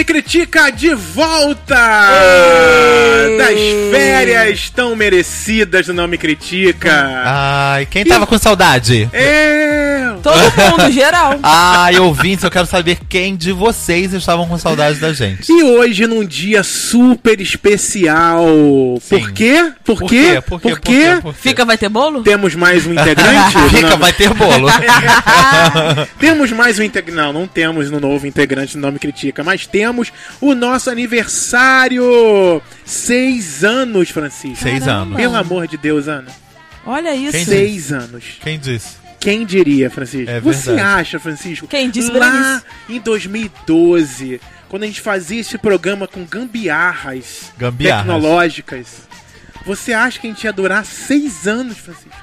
[0.00, 1.76] Me Critica de volta!
[1.76, 3.36] Ei!
[3.36, 3.60] Das
[3.90, 7.22] férias tão merecidas do Não Me Critica.
[7.26, 9.10] Ai, quem tava com saudade?
[9.12, 10.00] É...
[10.22, 11.38] Todo mundo, geral.
[11.42, 15.50] Ai, ouvintes, eu quero saber quem de vocês estavam com saudade da gente.
[15.50, 18.44] E hoje num dia super especial.
[19.00, 19.18] Sim.
[19.18, 19.72] Por quê?
[19.84, 20.42] Por, quê?
[20.46, 20.68] Por quê?
[20.70, 21.18] Por quê?
[21.22, 21.40] Por quê?
[21.40, 22.22] Fica, vai ter bolo?
[22.22, 23.56] Temos mais um integrante?
[23.70, 24.68] Fica, Não, vai ter bolo.
[26.18, 27.16] Temos mais um integrante.
[27.16, 29.89] Não, não temos no novo integrante do Nome Critica, mas temos
[30.40, 32.62] o nosso aniversário.
[32.84, 34.62] Seis anos, Francisco.
[34.62, 35.16] Seis anos.
[35.16, 36.28] Pelo amor de Deus, Ana.
[36.86, 37.32] Olha isso.
[37.32, 38.24] Quem Seis anos.
[38.40, 39.00] Quem disse?
[39.18, 40.30] Quem diria, Francisco?
[40.30, 41.66] É Você acha, Francisco?
[41.68, 48.06] Quem disse Lá em 2012, quando a gente fazia esse programa com gambiarras Gambiarras.
[48.06, 48.86] tecnológicas,
[49.66, 52.16] você acha que a gente ia durar seis anos, Francisco?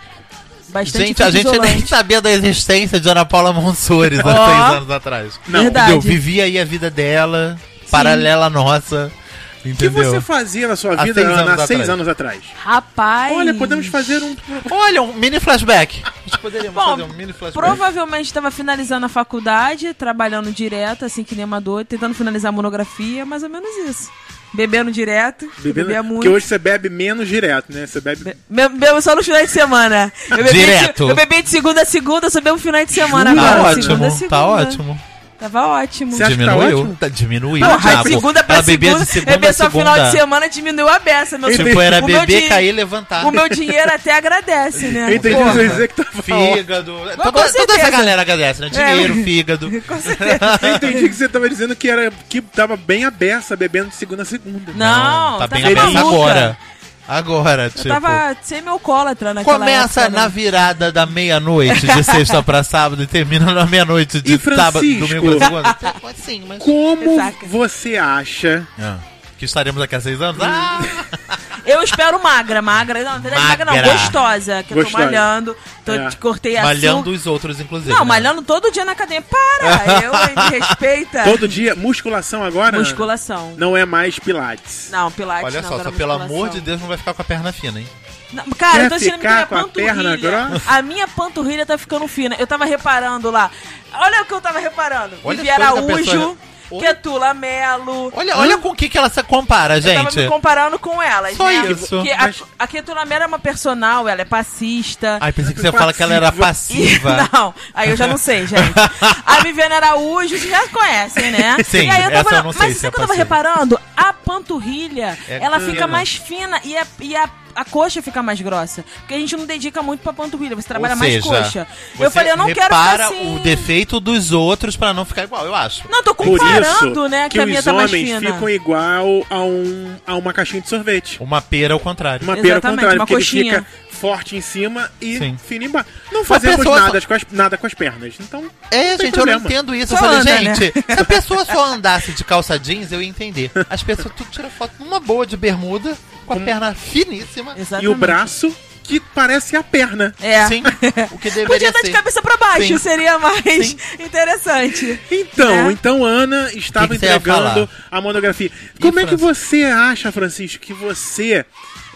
[0.70, 1.88] Bastante Gente, a gente nem isolante.
[1.88, 4.46] sabia da existência de Ana Paula Monsores há Ó.
[4.46, 5.40] seis anos atrás.
[5.48, 5.64] Não.
[5.64, 5.92] Verdade.
[5.94, 6.02] Entendeu?
[6.12, 7.58] Vivia aí a vida dela,
[7.90, 9.12] paralela à nossa.
[9.59, 10.12] O que Entendeu?
[10.12, 11.90] você fazia na sua Há vida seis Ana, anos há seis atrás.
[11.90, 12.44] anos atrás?
[12.64, 13.34] Rapaz.
[13.36, 14.36] Olha, podemos fazer um.
[14.70, 16.02] Olha, um mini flashback.
[16.06, 17.54] A gente poderíamos Bom, fazer um mini flashback.
[17.54, 22.52] Provavelmente estava finalizando a faculdade, trabalhando direto, assim que nem uma doida, tentando finalizar a
[22.54, 24.09] monografia, mais ou menos isso.
[24.53, 26.16] Bebendo direto, Bebendo, bebia muito.
[26.16, 27.86] porque hoje você bebe menos direto, né?
[27.86, 28.36] Você bebe.
[28.50, 30.12] Be- Bebo só no final de semana.
[30.31, 31.03] Eu bebi Direto.
[31.06, 33.42] De, eu bebi de segunda a segunda, só bebo final de semana Jura?
[33.42, 33.70] Tá agora.
[33.70, 34.30] ótimo, segunda a segunda.
[34.30, 35.00] tá ótimo.
[35.40, 36.12] Tava ótimo.
[36.14, 36.80] Você acha que tá Diminuiu?
[36.80, 36.96] ótimo?
[37.00, 37.60] Tá- diminuiu.
[37.68, 39.92] Não, já, de segunda pra Ela bebia segunda, de segunda beber a só segunda.
[39.94, 41.80] final de semana diminuiu a beça, meu Tipo, filho.
[41.82, 43.24] era beber, cair, levantar.
[43.26, 45.12] O meu dinheiro até agradece, né?
[45.12, 46.24] Eu entendi você dizer que tava.
[46.24, 46.92] Fígado.
[46.92, 48.70] com Toda, toda essa galera agradece, né?
[48.70, 49.24] Dinheiro, É.
[49.24, 49.70] fígado.
[49.88, 50.40] Com certeza.
[50.62, 53.96] Eu entendi que você tava dizendo que era que tava bem a beça bebendo de
[53.96, 54.72] segunda a segunda.
[54.74, 56.00] Não, tá tava bem aberto maluca.
[56.16, 56.58] agora.
[57.08, 57.88] Agora, Eu tipo.
[57.88, 60.30] tava semi-alcoólatra naquela Começa época, na né?
[60.30, 66.13] virada da meia-noite de sexta pra sábado e termina na meia-noite de sábado, domingo pra
[66.13, 66.47] segunda.
[66.47, 66.58] Mas.
[66.59, 68.97] Como você acha Ah,
[69.38, 70.42] que estaremos aqui há seis anos?
[70.42, 70.80] Ah!
[71.68, 73.03] Eu espero magra, magra.
[73.03, 74.64] Não, na verdade, magra não, gostosa.
[74.64, 75.03] Que eu tô Gostosa.
[75.03, 76.09] malhando, tô, É.
[76.18, 77.92] cortei a Malhando os outros, inclusive.
[77.92, 78.06] Não, né?
[78.06, 79.22] malhando todo dia na academia.
[79.30, 80.00] Para!
[80.02, 81.24] Eu, hein, me respeita.
[81.26, 82.80] todo dia musculação agora?
[82.80, 83.53] Musculação.
[83.58, 84.88] Não é mais pilates.
[84.92, 87.26] Não, pilates Olha não, só, só pelo amor de Deus não vai ficar com a
[87.26, 87.88] perna fina, hein?
[88.31, 90.18] Não, cara, Quer eu tô minha a perna panturrilha.
[90.18, 90.62] grossa?
[90.72, 92.36] A minha panturrilha tá ficando fina.
[92.40, 93.52] Eu tava reparando lá.
[93.94, 95.16] Olha o que eu tava reparando.
[95.22, 96.38] Olha Vivi as coisas que a Araújo, pessoa-
[96.79, 98.11] Ketula Melo.
[98.16, 100.19] Olha, olha com o que, que ela se compara, Eu tava gente.
[100.19, 101.72] me comparando com elas, Só né?
[101.72, 101.88] isso.
[101.88, 105.17] Porque a, Mas- a Ketula Melo é uma personal, ela é passista.
[105.22, 107.28] Ai, pensei que você ia falar que ela era passiva.
[107.33, 108.73] Não, aí eu já não sei, gente.
[109.25, 111.57] A Viviane Araújo, vocês já conhecem, né?
[111.66, 112.97] Sim, e aí eu tava, essa eu não sei Mas se sabe é o que
[113.01, 113.35] eu tava passiva.
[113.35, 113.79] reparando?
[113.95, 115.72] A panturrilha, É ela fina.
[115.72, 118.85] fica mais fina e, a, e a, a coxa fica mais grossa.
[119.00, 121.68] Porque a gente não dedica muito pra panturrilha, você trabalha Ou mais seja, coxa.
[121.95, 123.35] Você Eu falei, eu não quero ficar assim...
[123.35, 125.84] o defeito dos outros pra não ficar igual, eu acho.
[125.90, 127.23] Não, tô Por comparando, isso né?
[127.23, 128.34] Que, que a minha os tá mais homens fina.
[128.34, 131.17] ficam igual a, um, a uma caixinha de sorvete.
[131.19, 132.23] Uma pera ao contrário.
[132.23, 133.41] Uma pera ao Exatamente, contrário, uma porque coxinha.
[133.56, 133.67] ele fica
[133.97, 135.38] forte em cima e Sim.
[135.47, 135.90] fino embaixo.
[136.12, 138.13] Não fazemos nada, com as, nada com as pernas.
[138.19, 139.46] Então, É, não tem gente, eu não problema.
[139.46, 139.88] entendo isso.
[139.88, 140.56] Só eu falei, anda, né?
[140.56, 143.52] gente, se a pessoa só andasse de calça jeans, eu ia entender.
[143.69, 147.53] As pessoas tudo tiram foto numa boa de bermuda, com a perna finíssima.
[147.58, 147.85] Exatamente.
[147.85, 150.16] E o braço que parece a perna.
[150.22, 150.46] É.
[150.47, 150.64] Sim,
[151.12, 151.91] o que Podia deveria estar de ser.
[151.94, 152.78] cabeça pra baixo, Sim.
[152.78, 153.78] seria mais Sim.
[154.00, 154.97] interessante.
[155.12, 155.72] Então, É.
[155.74, 158.50] então Ana estava entregando a monografia.
[158.79, 161.46] Como é que você acha, Francisco, que você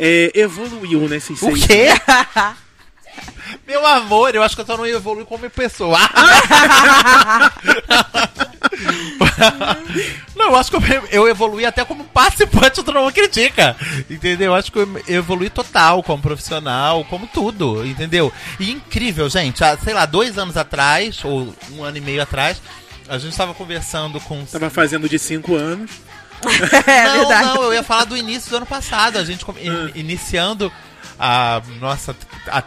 [0.04, 1.90] é, evoluiu nesses O seis quê?
[3.68, 6.00] Meu amor, eu acho que eu só não evolui como pessoa.
[10.36, 10.82] não, eu acho que eu,
[11.12, 13.76] eu evolui até como participante do Não Critica.
[14.10, 14.48] Entendeu?
[14.52, 18.34] Eu acho que eu evolui total como profissional, como tudo, entendeu?
[18.60, 19.64] E incrível, gente.
[19.64, 22.62] Há, sei lá, dois anos atrás, ou um ano e meio atrás,
[23.08, 24.44] a gente estava conversando com.
[24.46, 25.92] Tava fazendo de cinco anos.
[26.88, 27.46] É não, verdade.
[27.48, 29.18] não, eu ia falar do início do ano passado.
[29.18, 30.72] A gente in- iniciando
[31.20, 32.16] a nossa.
[32.48, 32.64] A,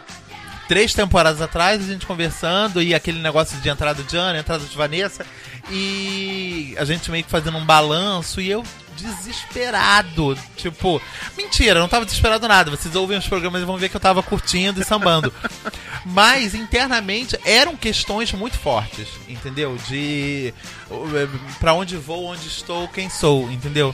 [0.67, 4.75] três temporadas atrás, a gente conversando e aquele negócio de entrada de Ana, entrada de
[4.75, 5.25] Vanessa.
[5.69, 8.63] E a gente meio que fazendo um balanço e eu
[8.95, 10.37] desesperado.
[10.55, 11.01] Tipo,
[11.37, 12.71] mentira, não tava desesperado nada.
[12.71, 15.33] Vocês ouvem os programas e vão ver que eu tava curtindo e sambando.
[16.05, 19.77] Mas internamente eram questões muito fortes, entendeu?
[19.87, 20.53] De
[20.89, 23.93] uh, pra onde vou, onde estou, quem sou, entendeu?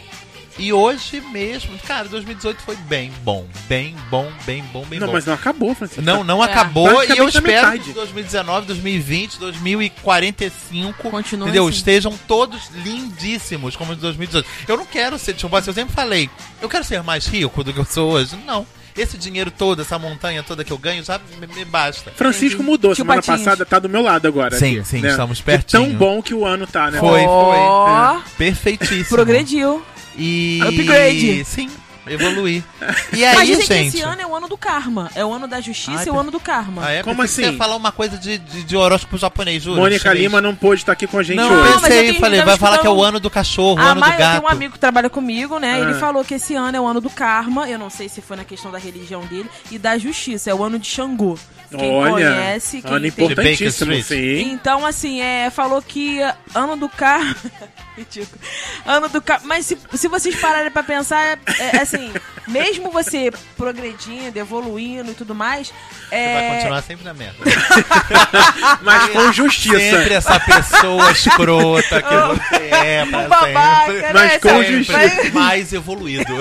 [0.60, 5.14] E hoje mesmo, cara, 2018 foi bem bom, bem bom, bem bom, bem não, bom.
[5.14, 6.02] mas não acabou, Francisco.
[6.02, 6.46] Não, não É.
[6.48, 7.84] acabou e eu espero metade.
[7.84, 11.68] que 2019, 2020, 2045 Continue entendeu?
[11.68, 11.78] assim.
[11.78, 14.48] estejam todos lindíssimos como os de 2018.
[14.68, 16.30] Eu não quero ser, tipo assim, eu sempre falei,
[16.62, 18.36] eu quero ser mais rico do que eu sou hoje.
[18.46, 18.66] Não.
[18.96, 22.12] esse dinheiro todo, essa montanha toda que eu ganho, já me, me basta.
[22.12, 22.94] Francisco mudou.
[22.94, 23.40] Tio Semana Patinhos.
[23.46, 24.58] passada tá do meu lado agora.
[24.58, 25.12] Sim, aqui, sim, né?
[25.12, 25.84] estamos pertinho.
[25.88, 27.00] tão bom que o ano tá, né?
[27.00, 29.06] Foi, Ó, Perfeitíssimo.
[29.16, 29.82] progrediu.
[30.18, 30.60] E.
[30.64, 31.46] Upgrade.
[31.46, 31.70] Sim,
[32.08, 32.64] evoluí.
[33.14, 33.88] E Mas aí, dizem que gente.
[33.98, 35.12] esse ano é o ano do karma.
[35.16, 36.86] É o ano da justiça Ai, e o ano do karma.
[36.86, 37.04] Ah, é?
[37.04, 37.52] Como que você assim?
[37.52, 39.80] ia falar uma coisa de, de, de horóscopo japonês, juro.
[39.82, 40.12] Mônica.
[40.14, 41.64] Lima não pôde estar aqui com a gente Não, Não, hoje.
[41.74, 43.80] mas eu pensei, tenho- falei, eu vai falar que é o ano do cachorro, o
[43.80, 44.44] A ano do Maia tem gato.
[44.44, 45.74] um amigo que trabalha comigo, né?
[45.76, 45.80] Ah.
[45.80, 47.70] Ele falou que esse ano é o ano do karma.
[47.70, 49.50] Eu não sei se foi na questão da religião dele.
[49.70, 50.50] E da justiça.
[50.50, 51.38] É o ano de Xangô.
[51.78, 53.08] Quem Olha, conhece, quem ano tem...
[53.26, 54.52] importantíssimo, sim.
[54.52, 56.20] Então, assim, é, falou que
[56.54, 57.36] ano do karma.
[57.98, 58.42] Ridículo.
[58.86, 59.46] Ano do karma.
[59.48, 62.12] Mas se, se vocês pararem pra pensar, é, é, assim,
[62.48, 65.68] mesmo você progredindo, evoluindo e tudo mais.
[65.68, 67.36] Você É, vai continuar sempre na merda.
[68.82, 69.78] Mas com justiça.
[69.80, 72.16] Sempre essa pessoa escrota que
[72.56, 74.02] você é, um babaca, sempre.
[74.02, 74.12] né?
[74.14, 74.78] Mas com Sabe?
[74.78, 75.30] justiça.
[75.34, 76.34] Mais evoluído.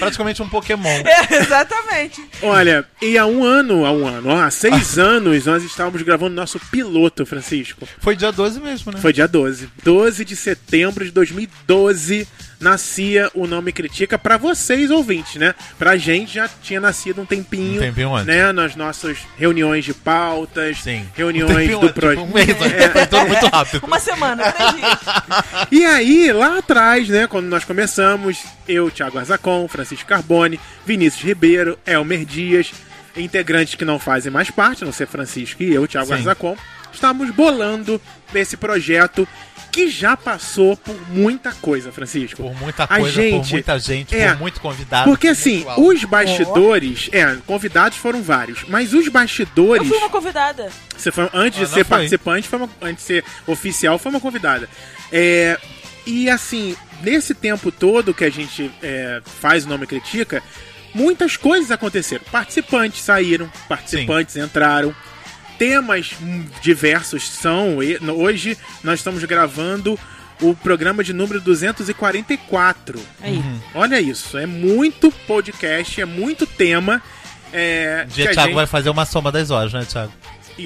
[0.00, 0.88] Praticamente um Pokémon.
[1.10, 2.24] É, exatamente.
[2.42, 6.34] Olha, e há um ano, há um ano, ó, há seis anos, nós estávamos gravando
[6.34, 7.86] nosso piloto, Francisco.
[7.98, 9.00] Foi dia 12 mesmo, né?
[9.00, 9.68] Foi dia 12.
[9.82, 12.26] 12 de setembro de 2012
[12.60, 15.54] nascia o Nome Critica pra vocês ouvintes, né?
[15.78, 18.26] Pra gente já tinha nascido um tempinho, Um tempinho antes.
[18.26, 18.52] né?
[18.52, 21.06] Nas nossas reuniões de pautas, Sim.
[21.16, 22.20] reuniões Tempinho do antes, projeto.
[22.20, 22.56] tipo, Um mês
[22.92, 23.86] foi tudo muito rápido.
[23.86, 24.98] Uma semana, três dias.
[25.72, 31.78] E aí, lá atrás, né, quando nós começamos, eu, Thiago Arzacon, Francisco Carbone, Vinícius Ribeiro,
[31.86, 32.72] Elmer Dias,
[33.16, 36.14] integrantes que não fazem mais parte, a não ser Francisco e eu, Thiago Sim.
[36.14, 36.56] Arzacon,
[36.92, 38.00] estávamos bolando
[38.34, 39.26] esse projeto
[39.72, 42.42] que já passou por muita coisa, Francisco.
[42.42, 45.08] Por muita A coisa, por gente- muita gente, é, por muito convidado.
[45.08, 50.10] Porque por assim, os bastidores, é, convidados foram vários, mas os Eu bastidores, fui uma
[50.10, 50.70] convidada.
[50.96, 51.96] você foi, antes Ah, de ser foi.
[51.98, 54.68] participante, foi uma- antes de ser oficial, foi uma convidada.
[55.12, 55.58] É,
[56.06, 60.42] e assim, nesse tempo todo que a gente é, faz o Nome Critica,
[60.94, 62.22] muitas coisas aconteceram.
[62.32, 64.94] Participantes saíram, participantes entraram.
[65.60, 66.12] Temas
[66.62, 67.82] diversos são.
[67.82, 69.98] e- Hoje nós estamos gravando
[70.40, 72.98] o programa de número 244.
[73.20, 73.36] Aí.
[73.36, 73.60] Uhum.
[73.74, 77.02] Olha isso, é muito podcast, é muito tema.
[77.52, 80.10] É, Um dia Thiago gente- vai fazer uma soma das horas, né, Thiago?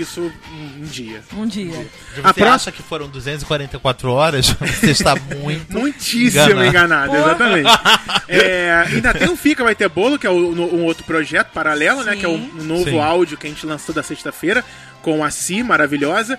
[0.00, 0.20] Isso
[0.50, 1.22] um, um dia.
[1.36, 1.86] Um dia.
[2.14, 4.48] Você A pró- acha que foram 244 horas?
[4.60, 5.72] Você está muito.
[5.72, 7.14] Muitíssimo enganado.
[7.14, 7.70] enganado, exatamente.
[8.26, 11.48] É, ainda tem um Fica Vai Ter Bolo, que é o- no- um outro projeto
[11.52, 12.12] paralelo, né?
[12.12, 12.18] Sim.
[12.18, 12.98] Que é o um novo Sim.
[12.98, 14.64] áudio que a gente lançou da sexta-feira,
[15.02, 16.38] com a Si, maravilhosa.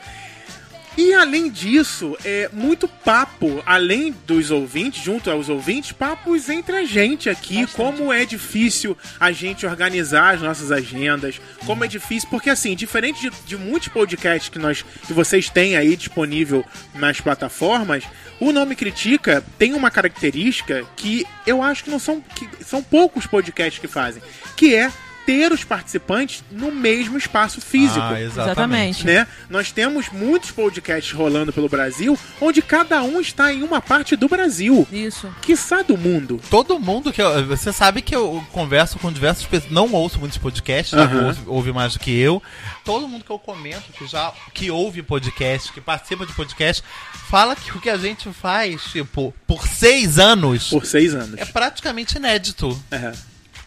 [0.98, 6.86] E além disso, é muito papo, além dos ouvintes, junto aos ouvintes, papos entre a
[6.86, 12.50] gente aqui, como é difícil a gente organizar as nossas agendas, como é difícil, porque
[12.50, 16.64] assim, diferente de, de muitos podcasts que nós que vocês têm aí disponível
[16.94, 18.06] nas plataformas,
[18.40, 23.28] o Nome Critica tem uma característica que eu acho que não são que são poucos
[23.28, 24.24] podcasts que fazem,
[24.56, 24.90] que é
[25.26, 29.06] ter os participantes no mesmo espaço físico Ah, Exatamente.
[29.06, 29.28] né?
[29.50, 34.28] Nós temos muitos podcasts rolando pelo Brasil, onde cada um está em uma parte do
[34.28, 35.34] Brasil, Isso.
[35.42, 36.40] quiçá do mundo.
[36.50, 39.72] Todo mundo que eu, Você sabe que eu converso com diversas pessoas.
[39.72, 41.28] Não ouço muitos podcasts, Aham.
[41.28, 42.42] ouve, ouve mais do que eu.
[42.84, 46.84] Todo mundo que eu comento, que já que ouve podcast, que participa de podcast,
[47.30, 51.40] fala que o que a gente faz, tipo, por seis anos, Por seis anos.
[51.40, 52.80] é praticamente inédito.
[52.92, 53.12] É.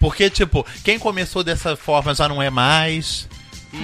[0.01, 3.29] Porque, tipo, quem começou dessa forma já não é mais.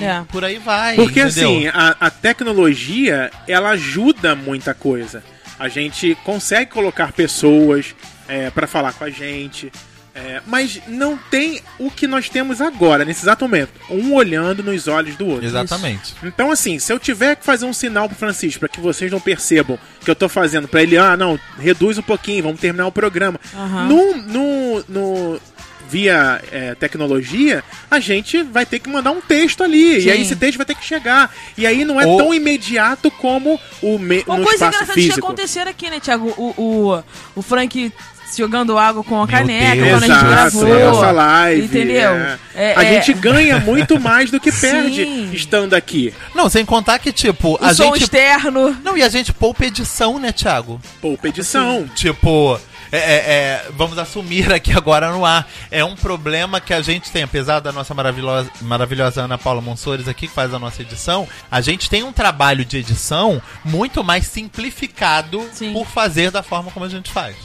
[0.00, 0.22] É.
[0.30, 0.96] por aí vai.
[0.96, 1.48] Porque entendeu?
[1.50, 5.22] assim, a, a tecnologia, ela ajuda muita coisa.
[5.58, 7.94] A gente consegue colocar pessoas
[8.28, 9.70] é, para falar com a gente.
[10.14, 13.72] é, mas não tem o que nós temos agora, nesse exato momento.
[13.90, 15.44] Um olhando nos olhos do outro.
[15.44, 16.14] Exatamente.
[16.22, 19.20] Então, assim, se eu tiver que fazer um sinal pro Francisco para que vocês não
[19.20, 22.92] percebam que eu tô fazendo pra ele, ah, não, reduz um pouquinho, vamos terminar o
[22.92, 23.38] programa.
[23.54, 23.86] Aham.
[23.86, 25.40] No, no, no-
[25.88, 30.00] via é, tecnologia, a gente vai ter que mandar um texto ali.
[30.00, 30.08] Sim.
[30.08, 31.32] E aí esse texto vai ter que chegar.
[31.56, 35.00] E aí não é Ou- tão imediato como o me, Uma no coisa espaço engraçada
[35.00, 36.28] que aconteceram aqui, né, Thiago?
[36.36, 36.54] O,
[36.96, 37.04] o,
[37.36, 37.92] o Frank
[38.36, 40.98] jogando água com a caneca Deus, quando a gente Exato, gravou.
[40.98, 41.64] essa live.
[41.66, 42.10] Entendeu?
[42.10, 42.38] é.
[42.54, 45.30] É, a é- gente ganha muito mais do que perde Sim.
[45.32, 46.12] estando aqui.
[46.34, 48.02] Não, sem contar que, tipo, O a som gente.
[48.04, 48.76] externo.
[48.82, 50.80] Não, e a gente poupa edição, né, Thiago?
[51.00, 51.88] Poupa edição.
[51.94, 52.58] Tipo,
[52.90, 55.48] é, é, é, vamos assumir aqui agora no ar.
[55.70, 60.08] É um problema que a gente tem, apesar da nossa maravilhosa, maravilhosa Ana Paula Monsores
[60.08, 64.26] aqui, que faz a nossa edição, a gente tem um trabalho de edição muito mais
[64.26, 65.72] simplificado Sim.
[65.72, 67.36] por fazer da forma como a gente faz.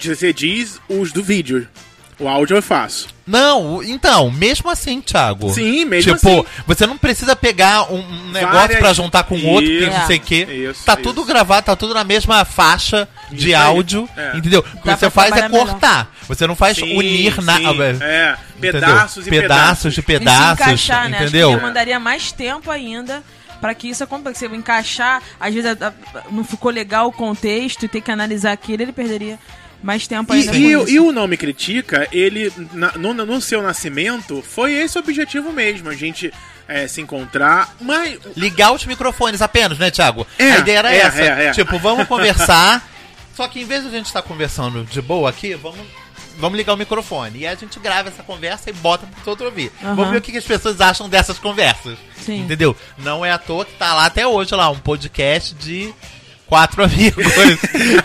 [0.00, 1.68] Você diz os do vídeo.
[2.18, 3.08] O áudio eu faço.
[3.26, 5.52] Não, então, mesmo assim, Thiago.
[5.52, 6.44] Sim, mesmo tipo, assim.
[6.66, 8.02] você não precisa pegar um,
[8.32, 10.68] negócio Várias- pra juntar com outro, que não sei o quê.
[10.70, 11.02] isso, tá isso.
[11.02, 13.08] tudo gravado, tá tudo na mesma faixa.
[13.30, 14.36] de áudio, É.
[14.36, 14.60] entendeu?
[14.60, 16.12] O que Dá você faz é cortar.
[16.28, 17.56] Você não faz Sim, unir na.
[17.56, 17.70] sim, ah,
[18.04, 18.72] é, entendeu?
[18.80, 21.16] pedaços e pedaços de E se pedaços, encaixar, né?
[21.16, 21.50] Acho entendeu?
[21.50, 23.22] que demandaria mais tempo ainda
[23.58, 24.40] pra que isso aconteça.
[24.40, 25.78] Você encaixar, às vezes
[26.30, 29.38] não ficou legal o contexto e ter que analisar aquilo, ele perderia
[29.82, 30.56] mais tempo E, ainda.
[30.56, 30.88] e isso.
[30.90, 35.52] e o Não Me Critica, ele, na- no, no seu nascimento, foi esse o objetivo
[35.52, 36.32] mesmo, a gente
[36.68, 38.18] é, se encontrar, mas...
[38.36, 40.26] Ligar os microfones apenas, né, Thiago?
[40.38, 41.22] É, a ideia era é, essa.
[41.22, 41.50] é, é.
[41.52, 42.86] Tipo, vamos conversar.
[43.34, 45.80] só que em vez de a gente estar conversando de boa aqui, vamos.
[46.38, 47.40] Vamos ligar o microfone.
[47.40, 49.70] E a gente grava essa conversa e bota pro outro ouvir.
[49.82, 49.94] Aham.
[49.94, 51.98] Vamos ver o que que as pessoas acham dessas conversas.
[52.24, 52.40] Sim.
[52.40, 52.74] Entendeu?
[52.96, 55.92] Não é à toa que tá lá até hoje lá, um podcast de
[56.52, 57.24] quatro amigos.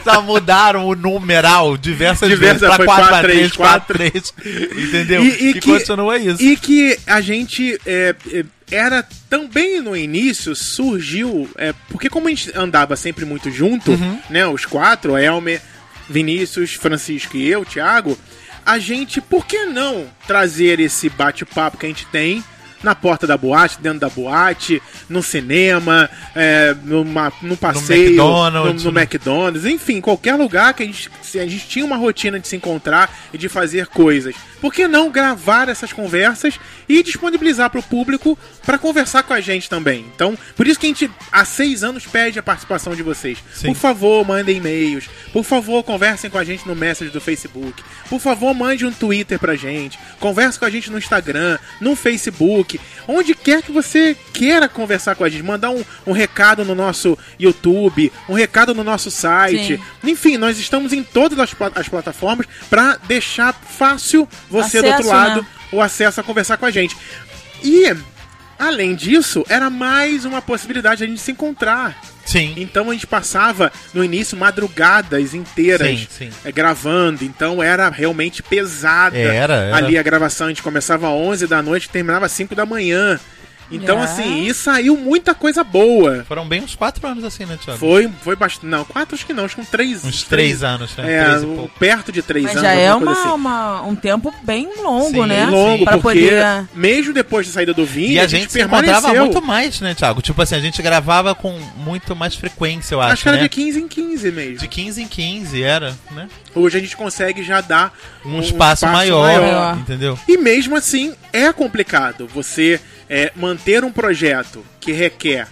[0.04, 4.34] Só mudaram o numeral diversas Diversa, vezes pra foi 4 quatro, x três, 4 3
[4.88, 5.24] Entendeu?
[5.26, 6.42] E- e que- continua isso.
[6.42, 11.50] E que a gente é, é, era também no início, surgiu.
[11.58, 14.20] é, porque como a gente andava sempre muito junto, Uhum.
[14.30, 14.48] né?
[14.48, 15.62] Os quatro, Elmer,
[16.10, 18.18] Vinícius, Francisco e eu, Thiago,
[18.66, 22.42] a gente, por que não trazer esse bate-papo que a gente tem?
[22.84, 28.92] Na porta da boate, dentro da boate, no cinema, é, numa, no passeio, McDonald's, no,
[28.92, 29.02] no né?
[29.02, 33.10] McDonald's, enfim, qualquer lugar que a gente, a gente tinha uma rotina de se encontrar
[33.34, 34.36] e de fazer coisas.
[34.62, 39.42] Por que não gravar essas conversas e disponibilizar para o público para conversar com a
[39.42, 40.06] gente também?
[40.16, 43.38] Então, por isso que a gente há seis anos pede a participação de vocês.
[43.54, 43.68] Sim.
[43.68, 45.10] Por favor, mandem e-mails.
[45.32, 47.84] Por favor, conversem com a gente no Messenger do Facebook.
[48.10, 50.00] Por favor, mande um Twitter pra gente.
[50.20, 52.77] Converse com a gente no Instagram, no Facebook.
[53.08, 55.44] Onde quer que você queira conversar com a gente.
[55.44, 59.78] Mandar um, um recado no nosso YouTube, um recado no nosso site.
[59.78, 60.10] Sim.
[60.10, 65.16] Enfim, nós estamos em todas as, as plataformas para deixar fácil você do outro Acesso,
[65.16, 65.48] lado né?
[65.72, 66.96] o acesso a conversar com a gente.
[67.64, 67.96] E,
[68.58, 72.00] além disso, era mais uma possibilidade de a gente se encontrar.
[72.28, 72.54] Sim.
[72.58, 76.30] Então a gente passava no início madrugadas inteiras Sim, sim.
[76.44, 79.18] eh, gravando, então era realmente pesada.
[79.18, 79.76] Era, era.
[79.78, 82.66] Ali a gravação, a gente começava às 11 da noite e terminava às 5 da
[82.66, 83.18] manhã.
[83.70, 84.04] Então, É.
[84.04, 86.24] assim, e saiu muita coisa boa.
[86.28, 87.80] Foram bem uns quatro anos assim, né, Thiago?
[87.80, 88.66] Foi, foi bastante.
[88.66, 90.06] Não, quatro acho que não, acho que uns três.
[90.06, 91.14] Uns três anos, né?
[91.14, 91.80] É, Três e um- pouco.
[91.80, 92.64] perto de três Mas anos.
[92.68, 93.30] já é uma, coisa assim.
[93.32, 95.46] uma- um tempo bem longo, Sim, né?
[95.48, 96.68] longo, pra porque poder.
[96.74, 100.22] mesmo depois da saída do Vini, E a gente se encontrava muito mais, né, Thiago?
[100.22, 103.44] Tipo assim, a gente gravava com muito mais frequência, eu acho, Acho que era né?
[103.44, 104.60] de 15 em 15 mesmo.
[104.60, 106.28] De 15 em 15, era, né?
[106.56, 107.94] Hoje a gente consegue já dar
[108.26, 109.78] Um, espaço, maior, maior.
[109.78, 110.18] entendeu?
[110.28, 115.48] E mesmo assim, é complicado você é, manter um projeto que requer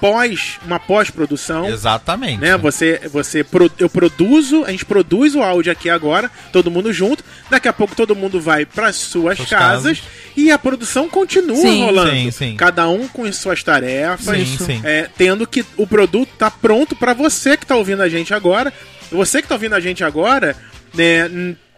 [0.00, 1.68] pós uma pós-produção.
[1.68, 2.40] Exatamente.
[2.40, 6.90] Né, você, você pro- eu produzo, a gente produz o áudio aqui agora, todo mundo
[6.90, 7.22] junto.
[7.50, 10.02] Daqui a pouco todo mundo vai para suas Suas casas, casas.
[10.34, 11.84] e a produção continua Sim.
[11.84, 12.12] rolando.
[12.12, 12.56] Sim, sim.
[12.56, 14.80] Cada um com as suas tarefas, Sim, sim.
[14.84, 18.72] é, tendo que o produto tá pronto para você que tá ouvindo a gente agora.
[19.12, 20.56] Você que tá ouvindo a gente agora,
[20.94, 21.28] né,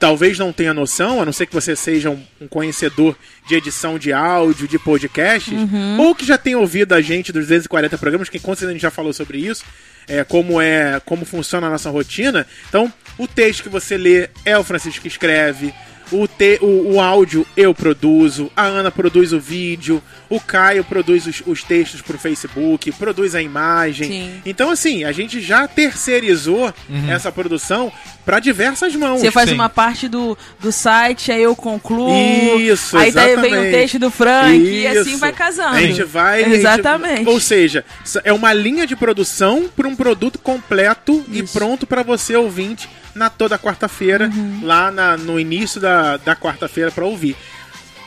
[0.02, 3.16] talvez não tenha noção, a não ser que você seja um, um conhecedor
[3.46, 5.54] de edição de áudio, de podcast,
[5.96, 8.82] ou que já tenha ouvido a gente dos 240 programas, que com certeza a gente
[8.82, 9.64] já falou sobre isso,
[10.08, 12.44] é, como é como funciona a nossa rotina.
[12.68, 15.72] Então, o texto que você lê é o Francisco que escreve.
[16.12, 21.26] O, te, o, o áudio eu produzo, a Ana produz o vídeo, o Caio produz
[21.26, 24.08] os, os textos pro Facebook, produz a imagem.
[24.08, 24.42] Sim.
[24.44, 26.72] Então, assim, a gente já terceirizou
[27.08, 27.90] essa produção
[28.24, 29.20] para diversas mãos.
[29.20, 29.54] Você faz sim.
[29.54, 32.58] uma parte do, do site, aí eu concluo.
[32.60, 33.72] Isso, Aí daí vem o exatamente.
[33.72, 35.18] texto do Frank e assim Isso.
[35.18, 35.76] vai casando.
[35.76, 36.40] A gente vai.
[36.40, 37.28] a gente- Exatamente.
[37.28, 37.84] ou seja,
[38.22, 41.52] é uma linha de produção para um produto completo e Isso.
[41.52, 44.60] pronto para você ouvinte na toda quarta-feira, Uhum.
[44.62, 47.36] lá na- no início da, da quarta-feira para ouvir.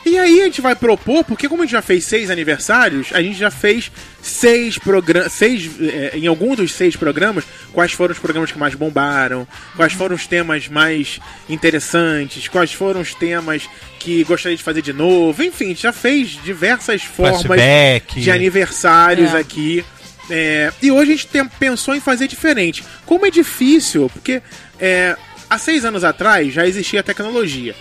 [0.04, 3.20] E aí a gente vai propor, porque como a gente já fez seis aniversários, a
[3.20, 3.90] gente já fez
[4.22, 8.76] seis programas, seis, eh, em algum dos seis programas, quais foram os programas que mais
[8.76, 14.80] bombaram, quais foram os temas mais interessantes, quais foram os temas que gostaria de fazer
[14.82, 18.20] de novo, enfim, a gente já fez diversas formas Flashback.
[18.20, 19.38] de aniversários É.
[19.38, 19.84] aqui.
[20.28, 22.82] É, e hoje a gente tem- pensou em fazer diferente.
[23.04, 24.42] Como é difícil, porque
[24.78, 25.16] é,
[25.48, 27.74] há seis anos atrás já existia tecnologia.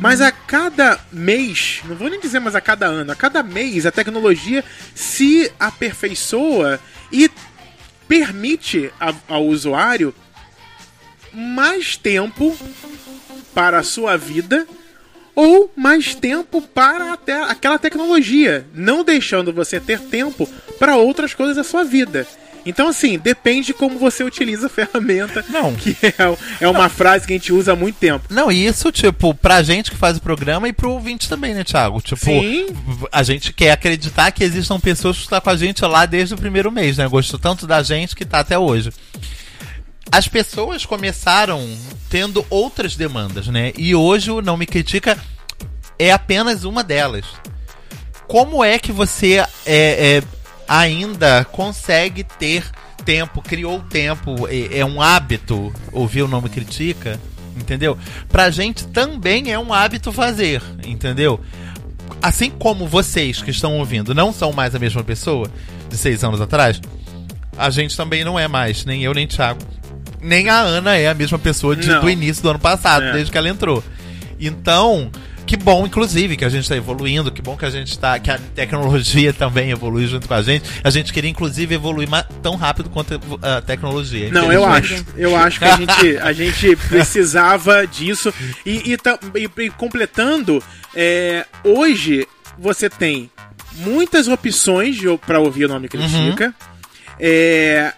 [0.00, 3.86] Mas a cada mês, não vou nem dizer mais a cada ano, a cada mês
[3.86, 4.64] a tecnologia
[4.94, 6.78] se aperfeiçoa
[7.10, 7.30] e
[8.06, 10.14] permite a- ao usuário
[11.32, 12.56] mais tempo
[13.54, 14.66] para a sua vida
[15.34, 20.46] ou mais tempo para até aquela tecnologia, não deixando você ter tempo
[20.78, 22.26] para outras coisas da sua vida.
[22.68, 25.42] Então, assim, depende de como você utiliza a ferramenta.
[25.48, 25.74] Não.
[25.74, 28.26] Que é, é uma frase que a gente usa há muito tempo.
[28.28, 31.64] Não, e isso, tipo, pra gente que faz o programa e pro ouvinte também, né,
[31.64, 32.00] Thiago?
[32.02, 32.66] Tipo, Sim.
[33.10, 36.38] a gente quer acreditar que existam pessoas que estão com a gente lá desde o
[36.38, 37.08] primeiro mês, né?
[37.08, 38.92] Gostou tanto da gente que tá até hoje.
[40.12, 41.66] as pessoas começaram
[42.10, 43.72] tendo outras demandas, né?
[43.76, 45.18] E hoje o Não Me Critica
[45.98, 47.24] é apenas uma delas.
[48.26, 50.22] Como é que você é, é,
[50.68, 52.64] ainda consegue ter
[53.04, 57.18] tempo, criou tempo, é, é um hábito ouvir o Não Me Critica,
[57.56, 57.96] entendeu?
[58.28, 61.40] Pra gente também é um hábito fazer, entendeu?
[62.20, 65.50] Assim como vocês que estão ouvindo não são mais a mesma pessoa
[65.88, 66.80] de seis anos atrás,
[67.56, 69.60] a gente também não é mais, nem eu nem Thiago.
[70.20, 73.12] Nem a Ana é a mesma pessoa de, do início do ano passado, É.
[73.12, 73.82] desde que ela entrou.
[74.40, 75.10] Então,
[75.48, 78.18] que bom, inclusive, que a gente está evoluindo, que bom que a gente está.
[78.18, 80.68] que a tecnologia também evolui junto com a gente.
[80.84, 82.06] A gente queria, inclusive, evoluir
[82.42, 84.30] tão rápido quanto a tecnologia.
[84.30, 85.02] Não, eu acho.
[85.16, 88.32] Eu acho que a gente, a gente precisava disso.
[88.66, 88.96] E, e
[89.38, 90.62] e- e completando,
[90.94, 92.28] é, hoje
[92.58, 93.30] você tem
[93.76, 96.54] muitas opções pra ouvir o nome Critica.
[97.18, 97.92] É,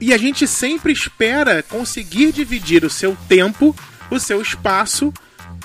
[0.00, 3.76] e a gente sempre espera conseguir dividir o seu tempo,
[4.10, 5.12] o seu espaço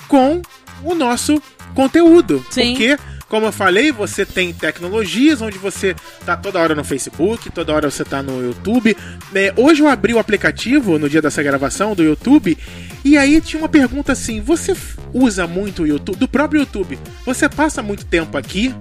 [0.06, 0.42] com
[0.82, 1.40] o nosso
[1.74, 2.44] conteúdo.
[2.50, 2.72] Sim.
[2.72, 7.72] Porque, como eu falei, você tem tecnologias onde você tá toda hora no Facebook, toda
[7.72, 8.96] hora você tá no YouTube.
[9.34, 12.56] É, hoje eu abri o aplicativo no dia dessa gravação do YouTube
[13.04, 14.74] e aí tinha uma pergunta assim: você
[15.12, 16.98] usa muito o YouTube, do próprio YouTube?
[17.26, 18.74] Você passa muito tempo aqui?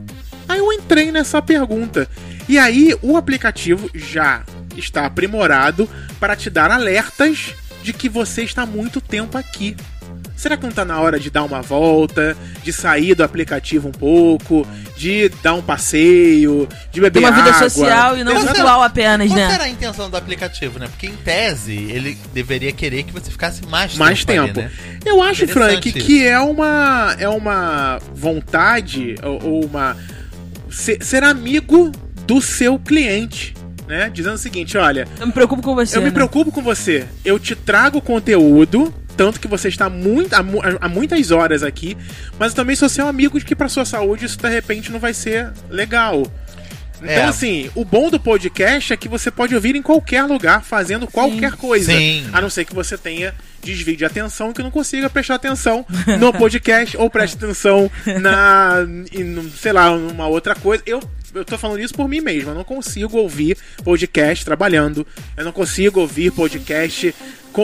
[0.47, 2.07] Aí eu entrei nessa pergunta.
[2.47, 4.43] E aí o aplicativo já
[4.77, 9.75] está aprimorado para te dar alertas de que você está muito tempo aqui.
[10.43, 13.93] Será que não está na hora de dar uma volta, de sair do aplicativo um
[13.93, 17.69] pouco, de dar um passeio, de beber Ter uma vida água?
[17.69, 18.47] social e não Exato.
[18.47, 19.49] virtual apenas, Qual né?
[19.49, 20.87] será a intenção do aplicativo, né?
[20.89, 24.47] Porque em tese ele deveria querer que você ficasse mais, mais tempo.
[24.53, 24.59] tempo.
[24.59, 24.99] ali, né?
[25.05, 25.97] Eu acho, Frank, isso.
[26.05, 29.95] que é uma é uma vontade ou, ou uma
[30.69, 31.89] ser, ser amigo
[32.27, 33.53] do seu cliente,
[33.87, 34.09] né?
[34.13, 35.95] Dizendo o seguinte, olha, Eu me preocupo com você.
[35.95, 36.13] eu me né?
[36.13, 37.05] preocupo com você.
[37.23, 40.43] Eu te trago conteúdo, tanto que você está muito, há,
[40.81, 41.97] há muitas horas aqui,
[42.39, 44.99] mas eu também sou seu amigo de que para sua saúde isso de repente não
[44.99, 46.23] vai ser legal.
[46.97, 47.23] Então, É.
[47.25, 51.51] assim, o bom do podcast é que você pode ouvir em qualquer lugar, fazendo qualquer
[51.53, 51.91] coisa.
[51.91, 52.25] Sim.
[52.31, 55.85] A não ser que você tenha desvio de atenção e que não consiga prestar atenção
[56.17, 60.81] no podcast ou preste atenção na, em, sei lá, numa outra coisa.
[60.85, 61.01] Eu,
[61.35, 62.51] eu tô falando isso por mim mesmo.
[62.51, 65.05] Eu não consigo ouvir podcast trabalhando.
[65.35, 67.13] Eu não consigo ouvir podcast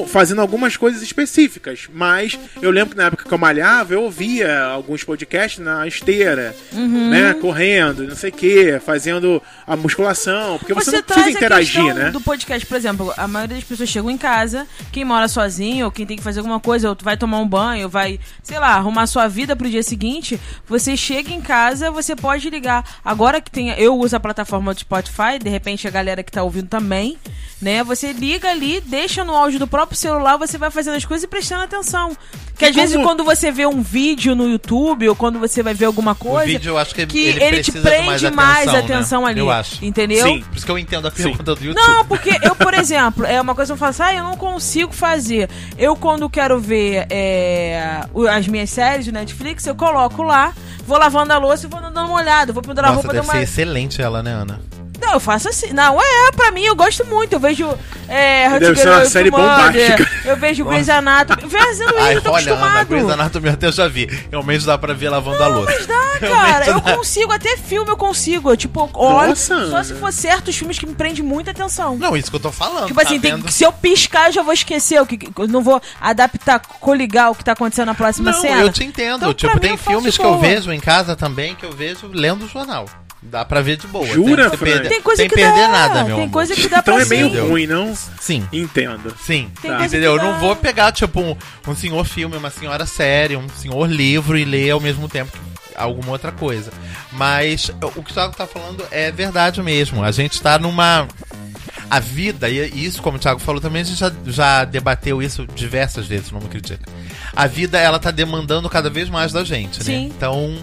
[0.07, 1.87] fazendo algumas coisas específicas.
[1.93, 6.55] Mas eu lembro que na época que eu malhava, eu ouvia alguns podcasts na esteira,
[6.71, 7.09] Uhum.
[7.09, 7.33] né?
[7.33, 10.57] Correndo, não sei o que, fazendo a musculação.
[10.57, 12.11] Porque você, Você, não precisa interagir, né?
[12.11, 15.91] do podcast, por exemplo, a maioria das pessoas chegam em casa, quem mora sozinho, ou
[15.91, 19.07] quem tem que fazer alguma coisa, ou vai tomar um banho, vai, sei lá, arrumar
[19.07, 22.83] sua vida pro dia seguinte, você chega em casa, você pode ligar.
[23.03, 26.43] Agora que tem, eu uso a plataforma do Spotify, de repente a galera que tá
[26.43, 27.17] ouvindo também,
[27.61, 27.83] né?
[27.83, 31.27] Você liga ali, deixa no áudio do próprio celular, você vai fazendo as coisas e
[31.27, 32.15] prestando atenção.
[32.57, 35.73] Que às vezes como- quando você vê um vídeo no YouTube, ou quando você vai
[35.73, 38.35] ver alguma coisa, vídeo, eu acho que que ele ele, te precisa de mais prende
[38.35, 39.29] mais atenção, atenção, né?
[39.29, 39.39] ali.
[39.39, 39.83] Eu acho.
[39.85, 40.27] Entendeu?
[40.27, 40.41] Sim.
[40.41, 41.75] Por isso que eu entendo a pergunta do YouTube.
[41.87, 44.35] Não, porque eu, por exemplo, é uma coisa que eu falo assim, ah, eu não
[44.35, 45.49] consigo fazer.
[45.77, 50.53] Eu, quando quero ver é, o- as minhas séries de Netflix, eu coloco lá,
[50.85, 52.51] vou lavando a louça e vou dando uma olhada.
[52.51, 53.33] Vou pendurar a roupa, deve dar uma...
[53.39, 54.59] ser excelente ela, né, Ana?
[55.09, 55.73] Não, eu faço assim.
[55.73, 57.33] Não, é, pra mim, eu gosto muito.
[57.33, 57.67] Eu vejo
[58.07, 60.09] é, Deve ser uma Away with série bombástica.
[60.23, 61.49] Eu vejo Grey's Anatomy.
[61.49, 62.87] Fazendo isso, Ai, eu tô olha, Ana, acostumado.
[62.87, 64.05] Grey's Anatomy até eu já vi.
[64.29, 65.71] Realmente dá pra ver lavando a louça.
[65.75, 66.67] Mas dá, cara.
[66.67, 68.51] Eu consigo, até filme eu consigo.
[68.51, 68.87] Eu, tipo.
[68.93, 69.83] Nossa, só Ana.
[69.83, 71.97] se for certos filmes que me prendem muita atenção.
[71.97, 72.85] Não, isso que eu tô falando.
[72.87, 75.17] Tipo tá assim, tem- se eu piscar, eu já vou esquecer o que.
[75.37, 78.61] Eu não vou adaptar, coligar o que tá acontecendo na próxima Não, cena.
[78.61, 79.17] eu te entendo.
[79.17, 80.35] Então, tipo, tem eu filmes que boa.
[80.35, 82.85] eu vejo em casa também que eu vejo lendo o jornal.
[83.21, 84.07] Dá pra ver de boa.
[84.07, 84.67] Jura, sem, Fran?
[84.71, 85.67] perder, Tem coisa sem que perder dá.
[85.67, 86.29] nada, meu Tem amor.
[86.33, 87.39] coisa que dá Então pra é meio sim.
[87.39, 87.93] ruim, não?
[88.19, 88.47] Sim.
[88.53, 89.13] Entendo.
[89.25, 89.85] Sim, Tem tá.
[89.85, 90.15] entendeu?
[90.15, 91.35] Eu não vou pegar, tipo, um,
[91.67, 95.75] um senhor filme, uma senhora série, um senhor livro e ler ao mesmo tempo que
[95.75, 96.71] alguma outra coisa.
[97.11, 100.01] Mas o que o Thiago tá falando é verdade mesmo.
[100.03, 101.07] A gente tá numa.
[101.91, 105.47] A vida, e isso, como o Thiago falou também, a gente já, já debateu isso
[105.55, 106.87] diversas vezes, não me critica.
[107.35, 109.85] A vida, ela tá demandando cada vez mais da gente, né?
[109.85, 110.05] Sim.
[110.15, 110.55] Então,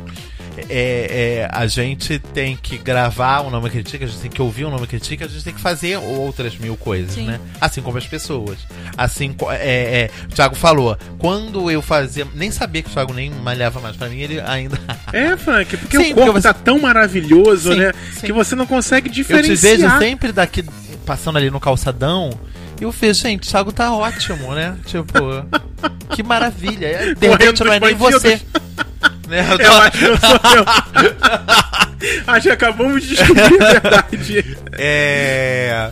[0.69, 4.64] é, é, a gente tem que gravar o Nome Critica, a gente tem que ouvir
[4.64, 7.27] o Nome Critica, a gente tem que fazer outras mil coisas, Sim.
[7.27, 7.40] né?
[7.61, 8.59] Assim como as pessoas.
[8.97, 12.27] Assim, é, é, o Thiago falou, quando eu fazia.
[12.35, 14.79] Nem sabia que o Thiago nem malhava mais pra mim, ele ainda.
[15.12, 17.92] É, Frank, porque Sim, o corpo porque você- tá tão maravilhoso, Sim, né?
[18.14, 18.27] sim.
[18.27, 19.77] Que você não consegue Eu te diferenciar.
[19.79, 20.64] vejo sempre daqui,
[21.05, 22.31] passando ali no calçadão.
[22.81, 24.77] E eu vejo, gente, o Thiago tá ótimo, né?
[24.87, 25.14] Tipo,
[26.14, 27.14] que maravilha.
[27.14, 28.40] De repente não é nem dos você.
[29.27, 29.47] Né?
[29.51, 30.65] Eu tô- Eu acho que eu sou eu.
[32.35, 34.57] acho que acabamos de descobrir a verdade.
[34.73, 35.91] É.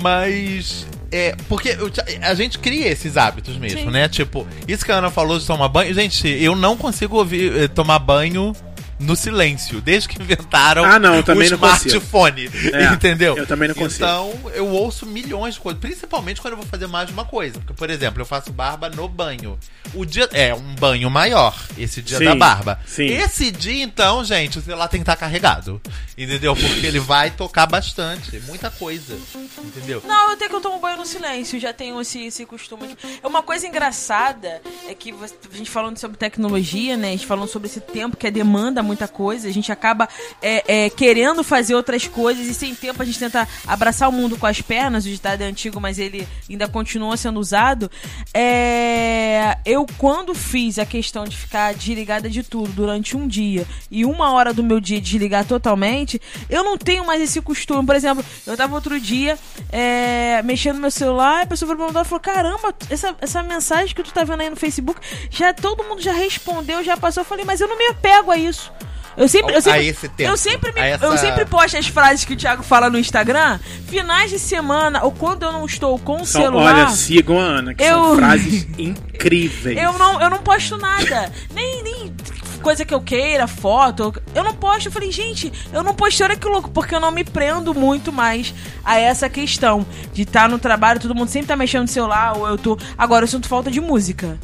[0.00, 0.86] Mas.
[1.12, 1.76] É, porque
[2.22, 3.90] a gente cria esses hábitos mesmo, Sim.
[3.90, 4.08] né?
[4.08, 5.94] Tipo, isso que a Ana falou de tomar banho.
[5.94, 8.52] Gente, eu não consigo ouvir eh, tomar banho
[8.98, 12.50] no silêncio, desde que inventaram Ah, não, o smartphone.
[12.72, 13.36] É, entendeu?
[13.36, 14.04] eu também não consigo.
[14.04, 17.58] Então, eu ouço milhões de coisas, principalmente quando eu vou fazer mais de uma coisa.
[17.58, 19.58] Porque, por exemplo, eu faço barba no banho.
[19.94, 22.78] O dia é um banho maior, esse dia Sim, da barba.
[22.86, 23.06] sim.
[23.06, 25.80] Esse dia, então, gente, o celular tem que estar carregado.
[26.16, 26.54] Entendeu?
[26.54, 29.16] Porque ele vai tocar bastante, muita coisa.
[29.58, 30.02] Entendeu?
[30.06, 32.96] Não, eu tenho que eu tomo banho no silêncio, já tenho esse, esse costume.
[33.22, 37.08] É uma coisa engraçada, é que a gente falando sobre tecnologia, né?
[37.08, 40.08] A gente falando sobre esse tempo que demanda muita coisa, a gente acaba
[40.40, 44.36] é, é, querendo fazer outras coisas e sem tempo a gente tenta abraçar o mundo
[44.36, 47.90] com as pernas, o ditado é antigo, mas ele ainda continua sendo usado.
[48.32, 54.04] É, eu, quando fiz a questão de ficar desligada de tudo durante um dia e
[54.04, 57.84] uma hora do meu dia desligar totalmente, eu não tenho mais esse costume.
[57.84, 59.38] Por exemplo, eu tava outro dia
[59.72, 64.12] é, mexendo no meu celular, a pessoa falou falou: Caramba, essa, essa mensagem que tu
[64.12, 67.22] tá vendo aí no Facebook, já todo mundo já respondeu, já passou.
[67.22, 68.72] Eu falei, mas eu não me apego a isso.
[69.16, 71.76] Eu sempre, eu A sempre, esse tempo, eu sempre, me- a essa- eu sempre posto
[71.76, 75.64] as frases que o Thiago fala no Instagram, finais de semana, ou quando eu não
[75.66, 76.74] estou com o São, celular.
[76.74, 79.78] olha, sigam a Ana, que são Eu- frases incríveis.
[79.80, 81.30] Eu não, eu não posto nada.
[81.54, 82.12] nem, nem
[82.60, 84.12] coisa que eu queira, foto.
[84.34, 84.86] Eu não posto.
[84.86, 88.10] Eu falei, gente, eu não postei, olha que louco, porque eu não me prendo muito
[88.12, 88.52] mais
[88.84, 92.48] a essa questão de estar no trabalho, todo mundo sempre tá mexendo no celular, ou
[92.48, 92.76] eu tô.
[92.98, 94.38] Agora eu sinto falta de música.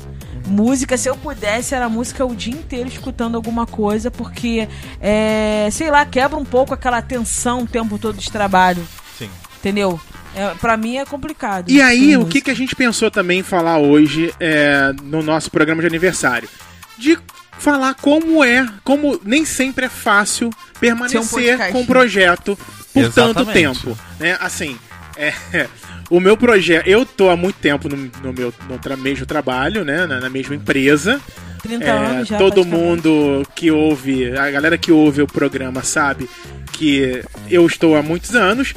[0.51, 4.69] Música, se eu pudesse, era música o dia inteiro escutando alguma coisa, porque,
[5.01, 8.85] é, sei lá, quebra um pouco aquela tensão o tempo todo de trabalho,
[9.17, 9.31] Sim.
[9.59, 10.01] entendeu?
[10.35, 11.71] É, pra mim é complicado.
[11.71, 15.51] E aí, o que, que a gente pensou também em falar hoje é, no nosso
[15.51, 16.49] programa de aniversário?
[16.99, 17.17] De
[17.59, 21.73] falar como é, como nem sempre é fácil permanecer podcast.
[21.73, 22.59] com o projeto
[22.93, 23.53] por tanto Exatamente.
[23.53, 23.99] tempo.
[24.19, 24.37] Né?
[24.41, 24.77] Assim,
[25.17, 25.33] é,
[26.11, 26.87] o meu projeto.
[26.87, 30.07] Eu tô há muito tempo no, no meu no mesmo trabalho, né?
[30.07, 31.21] Na, na mesma empresa.
[31.63, 32.39] 30 É, anos já.
[32.39, 36.29] todo mundo que ouve, a galera que ouve o programa sabe
[36.73, 38.73] que eu estou há muitos anos,